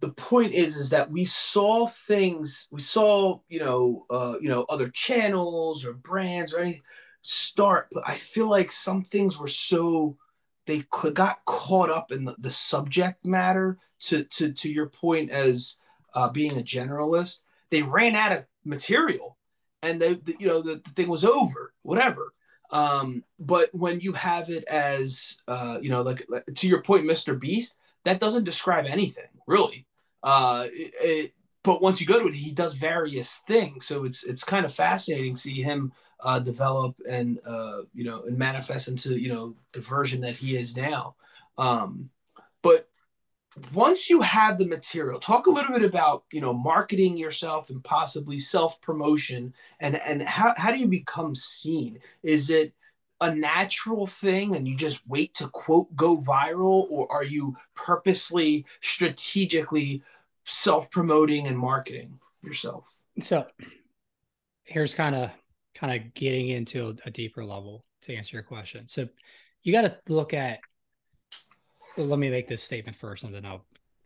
[0.00, 4.66] the point is is that we saw things we saw you know uh, you know
[4.68, 6.82] other channels or brands or anything
[7.22, 10.16] start but i feel like some things were so
[10.66, 15.30] they could, got caught up in the, the subject matter to to to your point
[15.30, 15.76] as
[16.14, 17.38] uh, being a generalist
[17.70, 19.38] they ran out of material
[19.82, 22.33] and they the, you know the, the thing was over whatever
[22.70, 27.04] Um, but when you have it as, uh, you know, like, like to your point,
[27.04, 27.38] Mr.
[27.38, 29.86] Beast, that doesn't describe anything really.
[30.22, 33.86] Uh, it, it, but once you go to it, he does various things.
[33.86, 38.22] So it's it's kind of fascinating to see him uh, develop and uh, you know
[38.26, 41.16] and manifest into you know the version that he is now.
[41.56, 42.10] Um,
[42.62, 42.88] but
[43.72, 47.82] once you have the material, talk a little bit about you know marketing yourself and
[47.82, 52.00] possibly self promotion and and how how do you become seen?
[52.22, 52.72] Is it
[53.20, 58.66] a natural thing and you just wait to quote go viral or are you purposely
[58.80, 60.02] strategically
[60.44, 62.98] self promoting and marketing yourself?
[63.20, 63.46] So
[64.64, 65.30] here's kind of
[65.74, 68.88] kind of getting into a, deeper level to answer your question.
[68.88, 69.08] So
[69.62, 70.60] you got to look at.
[71.96, 73.64] Well, let me make this statement first, and then I'll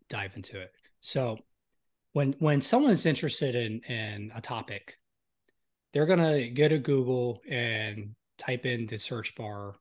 [0.08, 0.72] dive into it.
[1.00, 1.38] So
[2.12, 4.98] when when someone's interested in in a topic,
[5.92, 9.74] they're gonna go to Google and type in the search bar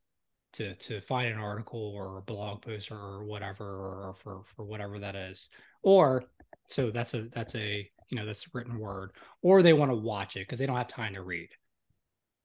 [0.54, 4.98] to to find an article or a blog post or whatever or for for whatever
[5.00, 5.50] that is
[5.84, 6.24] or
[6.70, 10.36] so that's a that's a you know that's written word or they want to watch
[10.36, 11.50] it because they don't have time to read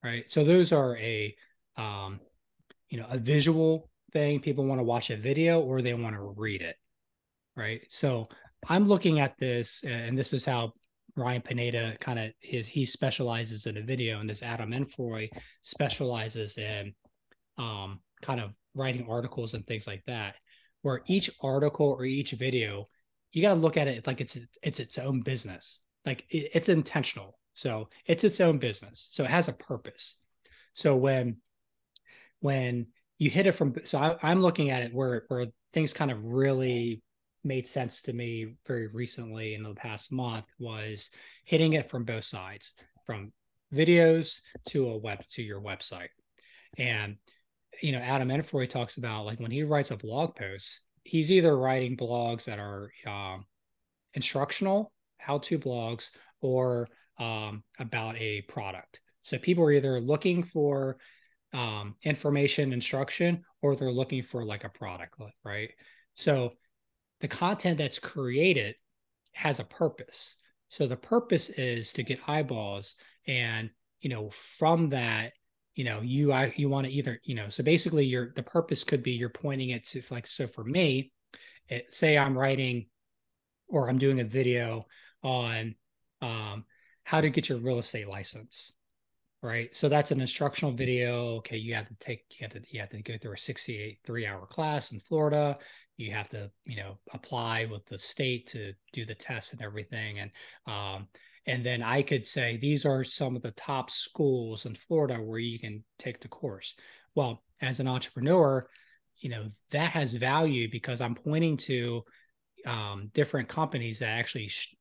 [0.02, 1.34] right so those are a
[1.76, 2.20] um
[2.90, 6.34] you know a visual thing people want to watch a video or they want to
[6.36, 6.76] read it
[7.56, 8.26] right so
[8.68, 10.72] i'm looking at this and this is how
[11.16, 15.28] Ryan Pineda kind of his he specializes in a video, and this Adam Enfroy
[15.62, 16.94] specializes in
[17.58, 20.36] um, kind of writing articles and things like that.
[20.80, 22.88] Where each article or each video,
[23.30, 25.80] you got to look at it like it's it's its own business.
[26.06, 29.08] Like it, it's intentional, so it's its own business.
[29.10, 30.16] So it has a purpose.
[30.74, 31.36] So when
[32.40, 32.86] when
[33.22, 36.24] you hit it from, so I, I'm looking at it where where things kind of
[36.24, 37.02] really
[37.44, 41.08] made sense to me very recently in the past month was
[41.44, 42.74] hitting it from both sides
[43.06, 43.32] from
[43.72, 46.08] videos to a web to your website.
[46.78, 47.16] And
[47.80, 51.56] you know adam enfroy talks about like when he writes a blog post he's either
[51.56, 53.46] writing blogs that are um,
[54.14, 56.10] instructional how-to blogs
[56.40, 59.00] or um, about a product.
[59.22, 60.98] So people are either looking for
[61.52, 65.70] um, information instruction or they're looking for like a product right
[66.14, 66.52] so
[67.22, 68.74] the content that's created
[69.32, 70.36] has a purpose.
[70.68, 72.96] So the purpose is to get eyeballs,
[73.26, 75.32] and you know from that,
[75.74, 78.84] you know you I, you want to either you know so basically your the purpose
[78.84, 81.12] could be you're pointing it to like so for me,
[81.68, 82.86] it, say I'm writing
[83.68, 84.86] or I'm doing a video
[85.22, 85.76] on
[86.20, 86.64] um,
[87.04, 88.72] how to get your real estate license
[89.42, 89.74] right?
[89.74, 91.36] So that's an instructional video.
[91.36, 93.98] Okay, you have to take you have to you have to go through a 68
[94.04, 95.58] three hour class in Florida.
[95.96, 100.20] You have to you know apply with the state to do the tests and everything,
[100.20, 100.30] and
[100.66, 101.08] um,
[101.46, 105.40] and then I could say these are some of the top schools in Florida where
[105.40, 106.74] you can take the course.
[107.16, 108.66] Well, as an entrepreneur,
[109.18, 112.04] you know that has value because I'm pointing to
[112.64, 114.76] um, different companies that actually sh-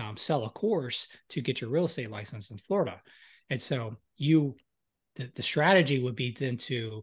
[0.00, 3.00] um, sell a course to get your real estate license in Florida.
[3.50, 4.56] And so you,
[5.16, 7.02] the, the strategy would be then to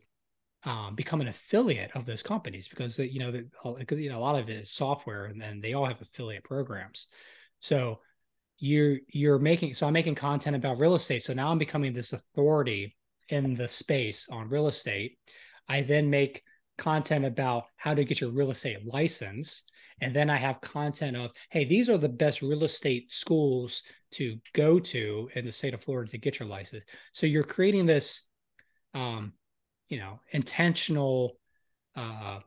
[0.66, 3.44] um, become an affiliate of those companies because you know
[3.78, 6.44] because you know a lot of it is software and then they all have affiliate
[6.44, 7.08] programs.
[7.60, 8.00] So
[8.60, 11.24] you're you're making so I'm making content about real estate.
[11.24, 12.96] So now I'm becoming this authority
[13.30, 15.18] in the space on real estate.
[15.68, 16.44] I then make
[16.78, 19.64] content about how to get your real estate license
[20.02, 24.38] and then I have content of, hey, these are the best real estate schools to
[24.54, 26.84] go to in the state of Florida to get your license.
[27.14, 28.28] So you're creating this,
[28.94, 29.34] um,
[29.90, 31.38] you know, intentional
[31.96, 32.40] uh,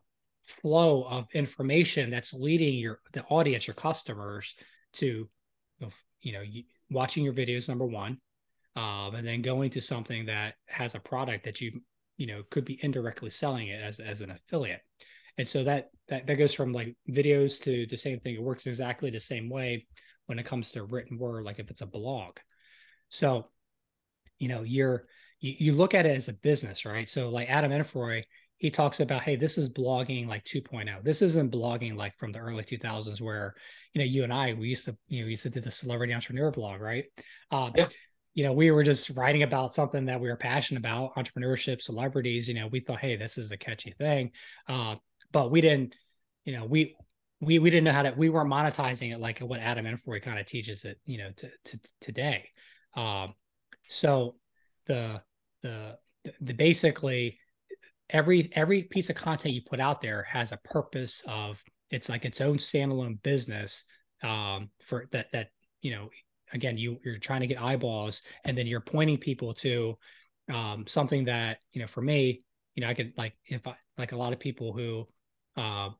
[0.45, 4.55] flow of information that's leading your the audience, your customers,
[4.95, 5.29] to,
[6.21, 6.43] you know,
[6.91, 7.69] watching your videos.
[7.69, 8.19] Number one,
[8.77, 11.81] um, and then going to something that has a product that you,
[12.17, 14.83] you know, could be indirectly selling it as as an affiliate
[15.39, 18.35] and so that that that goes from like videos to the same thing.
[18.35, 19.87] It works exactly the same way
[20.27, 22.37] when it comes to written word like if it's a blog.
[23.09, 23.49] So
[24.39, 25.07] you know you're
[25.41, 27.09] you, you look at it as a business right?
[27.09, 28.23] So like adam enfroy
[28.59, 32.39] he talks about hey this is blogging like 2.0 this isn't blogging like from the
[32.39, 33.55] early 2000s where
[33.93, 35.71] you know you and i we used to you know we used to do the
[35.71, 37.05] celebrity entrepreneur blog right?
[37.51, 37.89] Um, yeah.
[38.35, 42.47] you know, we were just writing about something that we were passionate about, entrepreneurship, celebrities.
[42.49, 44.31] You know, we thought, hey, this is a catchy thing.
[44.69, 44.97] Uh,
[45.33, 45.95] but we didn't,
[46.45, 46.97] you know, we
[47.41, 50.39] we we didn't know how to we weren't monetizing it like what Adam Enfroy kind
[50.39, 52.49] of teaches it, you know, to, to today.
[52.95, 53.35] Um,
[53.89, 54.37] so
[54.87, 55.23] the
[55.63, 55.99] the
[56.41, 57.39] the basically
[58.11, 62.25] every every piece of content you put out there has a purpose of it's like
[62.25, 63.85] its own standalone business
[64.23, 65.49] um, for that that
[65.83, 66.09] you know
[66.53, 69.97] again you you're trying to get eyeballs and then you're pointing people to
[70.53, 72.43] um, something that you know for me
[72.75, 75.07] you know i could like if i like a lot of people who
[75.57, 75.91] uh,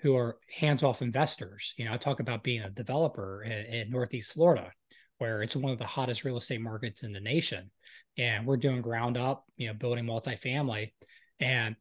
[0.00, 1.74] who are hands-off investors.
[1.76, 4.72] You know i talk about being a developer in, in northeast florida
[5.18, 7.70] where it's one of the hottest real estate markets in the nation.
[8.18, 10.92] And we're doing ground up you know building multifamily.
[11.40, 11.76] And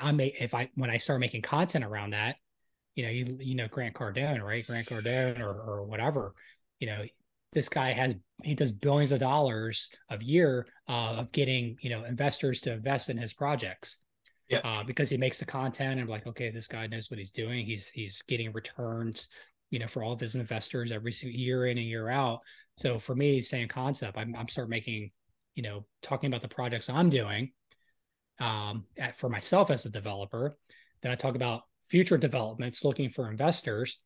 [0.00, 2.34] i may if i when i start making content around that
[2.96, 4.66] you know you you know grant cardone right?
[4.66, 6.34] Grant cardone or, or whatever
[6.80, 7.04] you know
[7.52, 12.04] this guy has he does billions of dollars of year uh, of getting you know
[12.04, 13.98] investors to invest in his projects
[14.48, 14.58] yeah.
[14.58, 17.66] uh, because he makes the content and like okay this guy knows what he's doing.
[17.66, 19.28] He's he's getting returns
[19.70, 22.40] you know for all of his investors every year in and year out.
[22.78, 24.16] So for me same concept.
[24.16, 25.10] I'm, I'm start making
[25.54, 27.50] you know talking about the projects i'm doing
[28.40, 30.56] um at, for myself as a developer.
[31.02, 33.98] Then i talk about future developments looking for investors.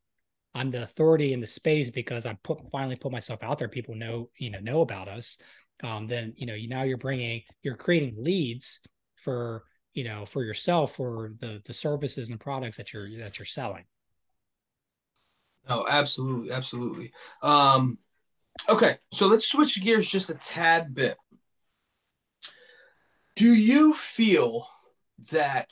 [0.54, 3.68] I'm the authority in the space because I put finally put myself out there.
[3.68, 5.38] People know, you know, know about us.
[5.82, 8.80] Um, then you know, you now you're bringing, you're creating leads
[9.16, 9.64] for
[9.94, 13.84] you know for yourself for the the services and products that you're that you're selling.
[15.68, 17.12] Oh, absolutely, absolutely.
[17.42, 17.98] Um,
[18.68, 21.16] okay, so let's switch gears just a tad bit.
[23.36, 24.66] Do you feel
[25.30, 25.70] that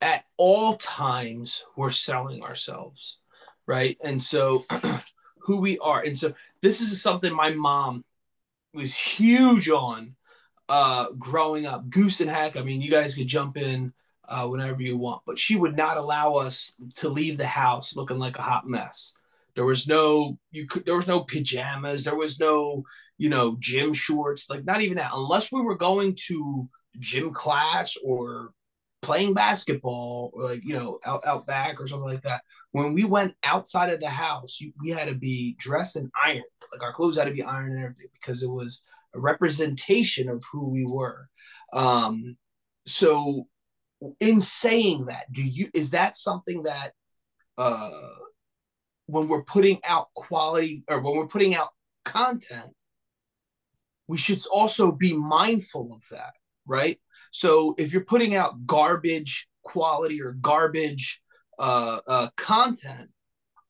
[0.00, 3.20] at all times we're selling ourselves?
[3.70, 3.96] right?
[4.02, 4.64] And so
[5.38, 6.02] who we are.
[6.02, 8.04] And so this is something my mom
[8.74, 10.16] was huge on
[10.70, 11.90] uh, growing up.
[11.90, 13.92] Goose and Heck, I mean, you guys could jump in
[14.28, 18.18] uh, whenever you want, but she would not allow us to leave the house looking
[18.18, 19.12] like a hot mess.
[19.56, 22.84] There was no you could there was no pajamas, there was no,
[23.18, 25.10] you know, gym shorts, like not even that.
[25.12, 26.68] Unless we were going to
[27.00, 28.52] gym class or
[29.02, 32.42] playing basketball or like, you know, out, out back or something like that
[32.72, 36.44] when we went outside of the house, we had to be dressed and ironed.
[36.72, 38.82] Like our clothes had to be ironed and everything because it was
[39.14, 41.28] a representation of who we were.
[41.72, 42.36] Um,
[42.86, 43.46] so,
[44.18, 46.92] in saying that, do you is that something that
[47.58, 47.90] uh,
[49.06, 51.70] when we're putting out quality or when we're putting out
[52.04, 52.70] content,
[54.08, 56.32] we should also be mindful of that,
[56.66, 56.98] right?
[57.30, 61.20] So if you're putting out garbage quality or garbage
[61.58, 63.10] uh, uh, content,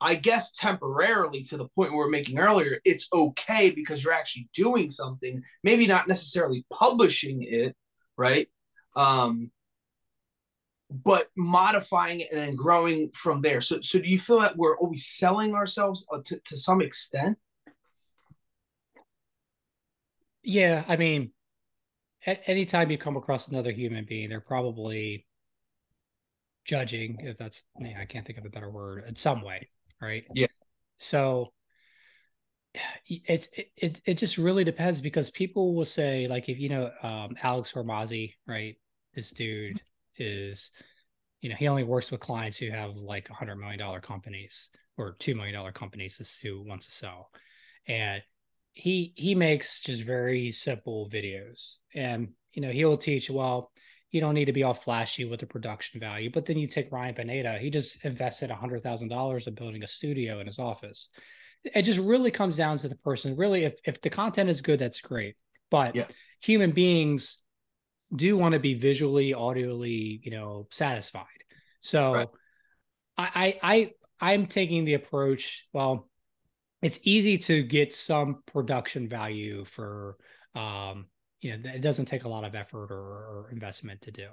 [0.00, 4.48] I guess temporarily to the point we were making earlier, it's okay because you're actually
[4.54, 7.76] doing something, maybe not necessarily publishing it,
[8.16, 8.48] right?
[8.96, 9.50] Um,
[10.90, 13.60] but modifying it and then growing from there.
[13.60, 17.38] So, so do you feel that we're always selling ourselves uh, to, to some extent?
[20.42, 21.32] Yeah, I mean,
[22.26, 25.26] at any time you come across another human being, they're probably
[26.64, 29.68] judging, if that's I can't think of a better word, in some way,
[30.00, 30.24] right?
[30.34, 30.46] Yeah.
[30.98, 31.52] So
[33.06, 37.36] it's it it just really depends because people will say like if you know um,
[37.42, 38.76] Alex Hormozi, right?
[39.14, 39.80] This dude
[40.16, 40.70] is,
[41.40, 44.68] you know, he only works with clients who have like a hundred million dollar companies
[44.96, 47.30] or two million dollar companies who wants to sell,
[47.88, 48.22] and
[48.72, 53.72] he he makes just very simple videos, and you know he'll teach well
[54.10, 56.30] you don't need to be all flashy with the production value.
[56.30, 60.46] But then you take Ryan Pineda, he just invested $100,000 in building a studio in
[60.46, 61.08] his office.
[61.62, 63.36] It just really comes down to the person.
[63.36, 65.36] Really, if, if the content is good, that's great.
[65.70, 66.06] But yeah.
[66.40, 67.38] human beings
[68.14, 71.26] do want to be visually, audibly, you know, satisfied.
[71.80, 72.28] So right.
[73.16, 73.92] I, I, I,
[74.32, 76.08] I'm taking the approach, well,
[76.82, 80.16] it's easy to get some production value for
[80.54, 81.06] um,
[81.40, 84.28] you know it doesn't take a lot of effort or, or investment to do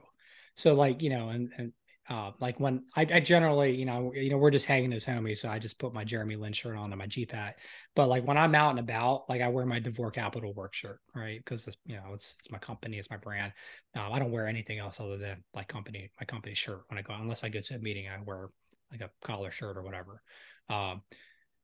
[0.55, 1.73] so like you know and and
[2.09, 5.39] uh, like when I, I, generally, you know, you know, we're just hanging as homies,
[5.39, 7.55] so I just put my Jeremy Lin shirt on and my GPAT.
[7.95, 11.01] But like when I'm out and about, like I wear my Devore Capital work shirt,
[11.13, 11.43] right?
[11.43, 13.51] Because you know, it's it's my company, it's my brand.
[13.93, 17.01] Um, I don't wear anything else other than like company, my company shirt when I
[17.01, 18.49] go, unless I go to a meeting, I wear
[18.89, 20.21] like a collar shirt or whatever.
[20.69, 21.01] Um,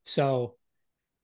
[0.04, 0.56] so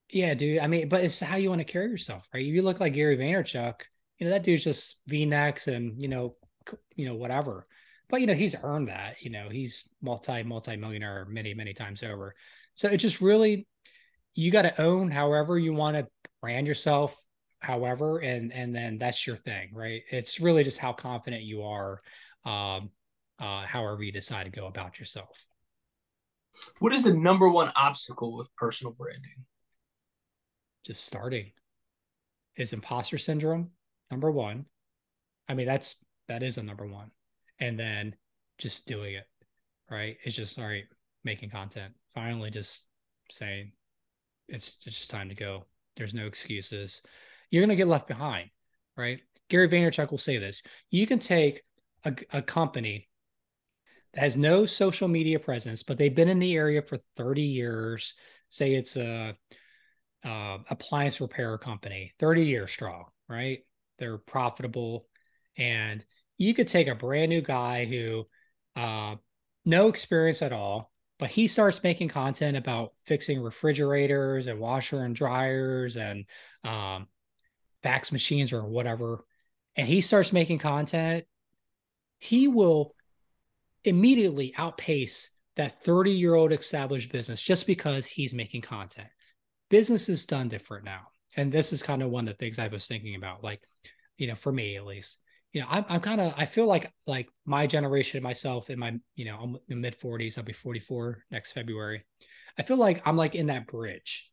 [0.10, 0.60] yeah, dude.
[0.60, 2.46] I mean, but it's how you want to carry yourself, right?
[2.46, 3.82] You look like Gary Vaynerchuk
[4.20, 6.36] you know that dude's just v-necks and you know
[6.96, 7.66] you know whatever.
[8.10, 12.04] But you know he's earned that you know he's multi multi millionaire many many times
[12.04, 12.36] over.
[12.74, 13.68] So it just really
[14.36, 16.08] you got to own however you want to
[16.42, 17.16] brand yourself
[17.60, 20.02] however and and then that's your thing right?
[20.12, 22.02] It's really just how confident you are
[22.46, 22.90] um
[23.40, 25.46] uh however you decide to go about yourself.
[26.80, 29.46] What is the number one obstacle with personal branding?
[30.86, 31.52] Just starting.
[32.58, 33.72] Is imposter syndrome
[34.12, 34.66] number one.
[35.48, 35.96] I mean, that's
[36.28, 37.12] that is a number one.
[37.60, 38.16] And then
[38.58, 39.26] just doing it,
[39.90, 40.18] right?
[40.24, 40.86] It's just all right,
[41.24, 41.94] making content.
[42.14, 42.86] Finally, just
[43.32, 43.72] saying
[44.48, 45.66] it's just time to go.
[45.98, 47.02] There's no excuses.
[47.50, 48.50] You're gonna get left behind,
[48.96, 49.20] right?
[49.50, 51.64] Gary Vaynerchuk will say this you can take
[52.06, 53.10] a, a company
[54.14, 58.16] that has no social media presence, but they've been in the area for 30 years.
[58.50, 59.36] Say it's a,
[60.24, 63.60] a appliance repair company, 30 years strong, right?
[64.00, 65.06] They're profitable.
[65.58, 66.04] And
[66.38, 68.26] you could take a brand new guy who
[68.76, 69.16] uh,
[69.66, 75.16] no experience at all, but he starts making content about fixing refrigerators and washer and
[75.16, 76.26] dryers and
[76.64, 77.08] um,
[77.84, 79.26] fax machines or whatever.
[79.76, 81.26] And he starts making content
[82.20, 82.96] he will
[83.84, 89.08] immediately outpace that 30 year old established business just because he's making content.
[89.70, 92.68] Business is done different now and this is kind of one of the things i
[92.68, 93.62] was thinking about like
[94.18, 95.20] you know for me at least
[95.54, 98.98] you know i'm, I'm kind of i feel like like my generation myself in my
[99.16, 102.04] you know I'm in mid 40s i'll be 44 next february.
[102.58, 104.30] I feel like i'm like in that bridge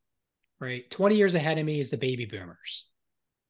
[0.61, 0.91] right?
[0.91, 2.87] 20 years ahead of me is the baby boomers.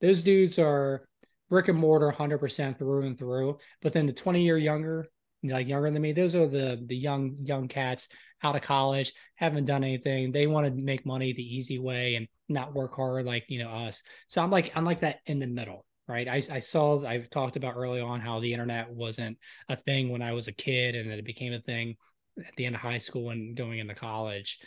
[0.01, 1.07] Those dudes are
[1.49, 5.07] brick and mortar 100% through and through but then the 20 year younger
[5.49, 6.13] like younger than me.
[6.13, 8.09] Those are the the young young cats
[8.43, 10.33] out of college haven't done anything.
[10.33, 13.71] They want to make money the easy way and not work hard like you know
[13.71, 14.03] us.
[14.27, 16.29] So i'm like i'm like that in the middle right?
[16.29, 19.39] I, I saw i talked about early on how the internet wasn't
[19.69, 21.97] a thing when i was a kid and it became a thing
[22.45, 24.59] at the end of high school and going into college.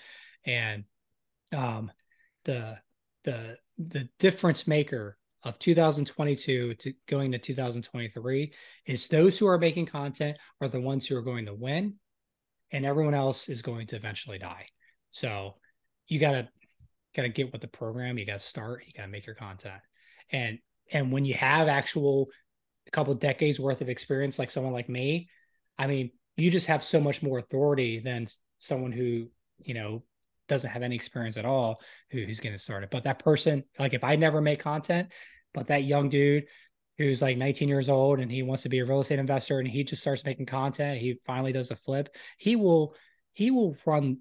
[0.45, 0.86] And
[1.55, 1.91] um
[2.45, 2.80] the
[3.23, 8.53] the the difference maker of 2022 to going to 2023
[8.85, 11.95] is those who are making content are the ones who are going to win
[12.71, 14.65] and everyone else is going to eventually die.
[15.11, 15.55] So
[16.07, 16.47] you got to
[17.15, 18.17] got to get with the program.
[18.17, 18.83] You got to start.
[18.85, 19.81] You got to make your content.
[20.31, 20.59] And
[20.91, 22.29] and when you have actual
[22.87, 25.29] a couple decades worth of experience like someone like me
[25.77, 28.27] i mean you just have so much more authority than
[28.57, 29.27] someone who
[29.59, 30.03] you know
[30.49, 31.79] doesn't have any experience at all
[32.09, 32.91] who, who's going to start it.
[32.91, 35.09] But that person, like if I never make content,
[35.53, 36.45] but that young dude
[36.97, 39.67] who's like 19 years old and he wants to be a real estate investor and
[39.67, 42.95] he just starts making content, he finally does a flip, he will
[43.33, 44.17] he will run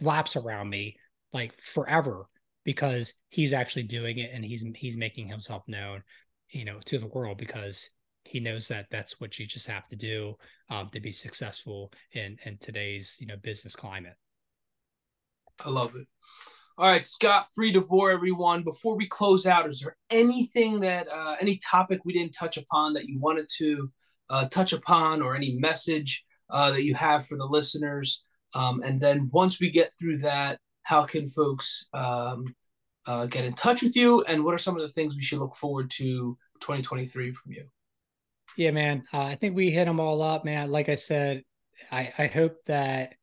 [0.00, 0.96] laps around me
[1.32, 2.26] like forever
[2.64, 6.02] because he's actually doing it and he's he's making himself known,
[6.48, 7.90] you know, to the world because
[8.24, 10.34] he knows that that's what you just have to do
[10.70, 14.16] um, to be successful in in today's you know business climate.
[15.64, 16.06] I love it.
[16.78, 18.62] All right, Scott Free Devore, everyone.
[18.62, 22.94] Before we close out, is there anything that, uh, any topic we didn't touch upon
[22.94, 23.92] that you wanted to
[24.30, 28.22] uh, touch upon, or any message uh, that you have for the listeners?
[28.54, 32.54] Um, and then once we get through that, how can folks um,
[33.06, 34.22] uh, get in touch with you?
[34.22, 37.66] And what are some of the things we should look forward to 2023 from you?
[38.56, 39.04] Yeah, man.
[39.12, 40.70] Uh, I think we hit them all up, man.
[40.70, 41.42] Like I said,
[41.90, 43.14] I, I hope that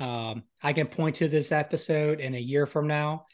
[0.00, 3.26] um, I can point to this episode in a year from now,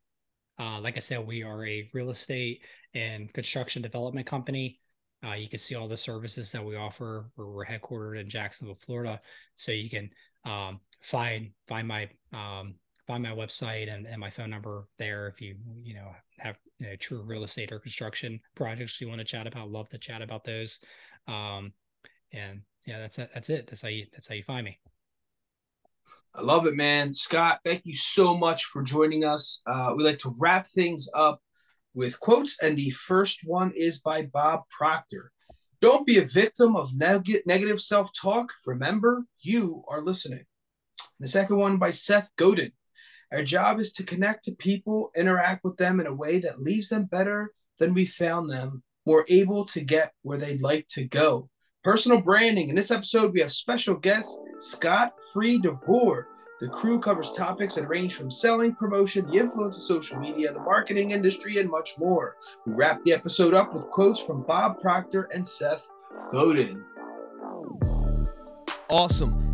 [0.58, 2.64] Uh, like I said, we are a real estate
[2.94, 4.78] and construction development company.
[5.24, 7.30] Uh, you can see all the services that we offer.
[7.36, 9.20] We're, we're headquartered in Jacksonville, Florida,
[9.56, 10.10] so you can
[10.44, 12.74] um, find find my um,
[13.06, 16.88] find my website and, and my phone number there if you you know have you
[16.88, 20.22] know, true real estate or construction projects you want to chat about love to chat
[20.22, 20.80] about those
[21.28, 21.72] um,
[22.32, 24.78] and yeah that's it that's it that's how you that's how you find me
[26.36, 27.12] I love it, man.
[27.12, 29.62] Scott, thank you so much for joining us.
[29.68, 31.40] Uh, we like to wrap things up
[31.94, 35.30] with quotes, and the first one is by Bob Proctor.
[35.80, 38.52] Don't be a victim of neg- negative self talk.
[38.66, 40.44] Remember, you are listening.
[41.20, 42.72] The second one by Seth Godin.
[43.32, 46.88] Our job is to connect to people, interact with them in a way that leaves
[46.88, 51.48] them better than we found them, more able to get where they'd like to go.
[51.82, 52.70] personal branding.
[52.70, 56.28] In this episode, we have special guest Scott Free DeVore.
[56.60, 60.60] The crew covers topics that range from selling, promotion, the influence of social media, the
[60.60, 62.36] marketing industry, and much more.
[62.64, 65.90] We wrap the episode up with quotes from Bob Proctor and Seth
[66.30, 66.84] Godin.
[68.88, 69.53] Awesome.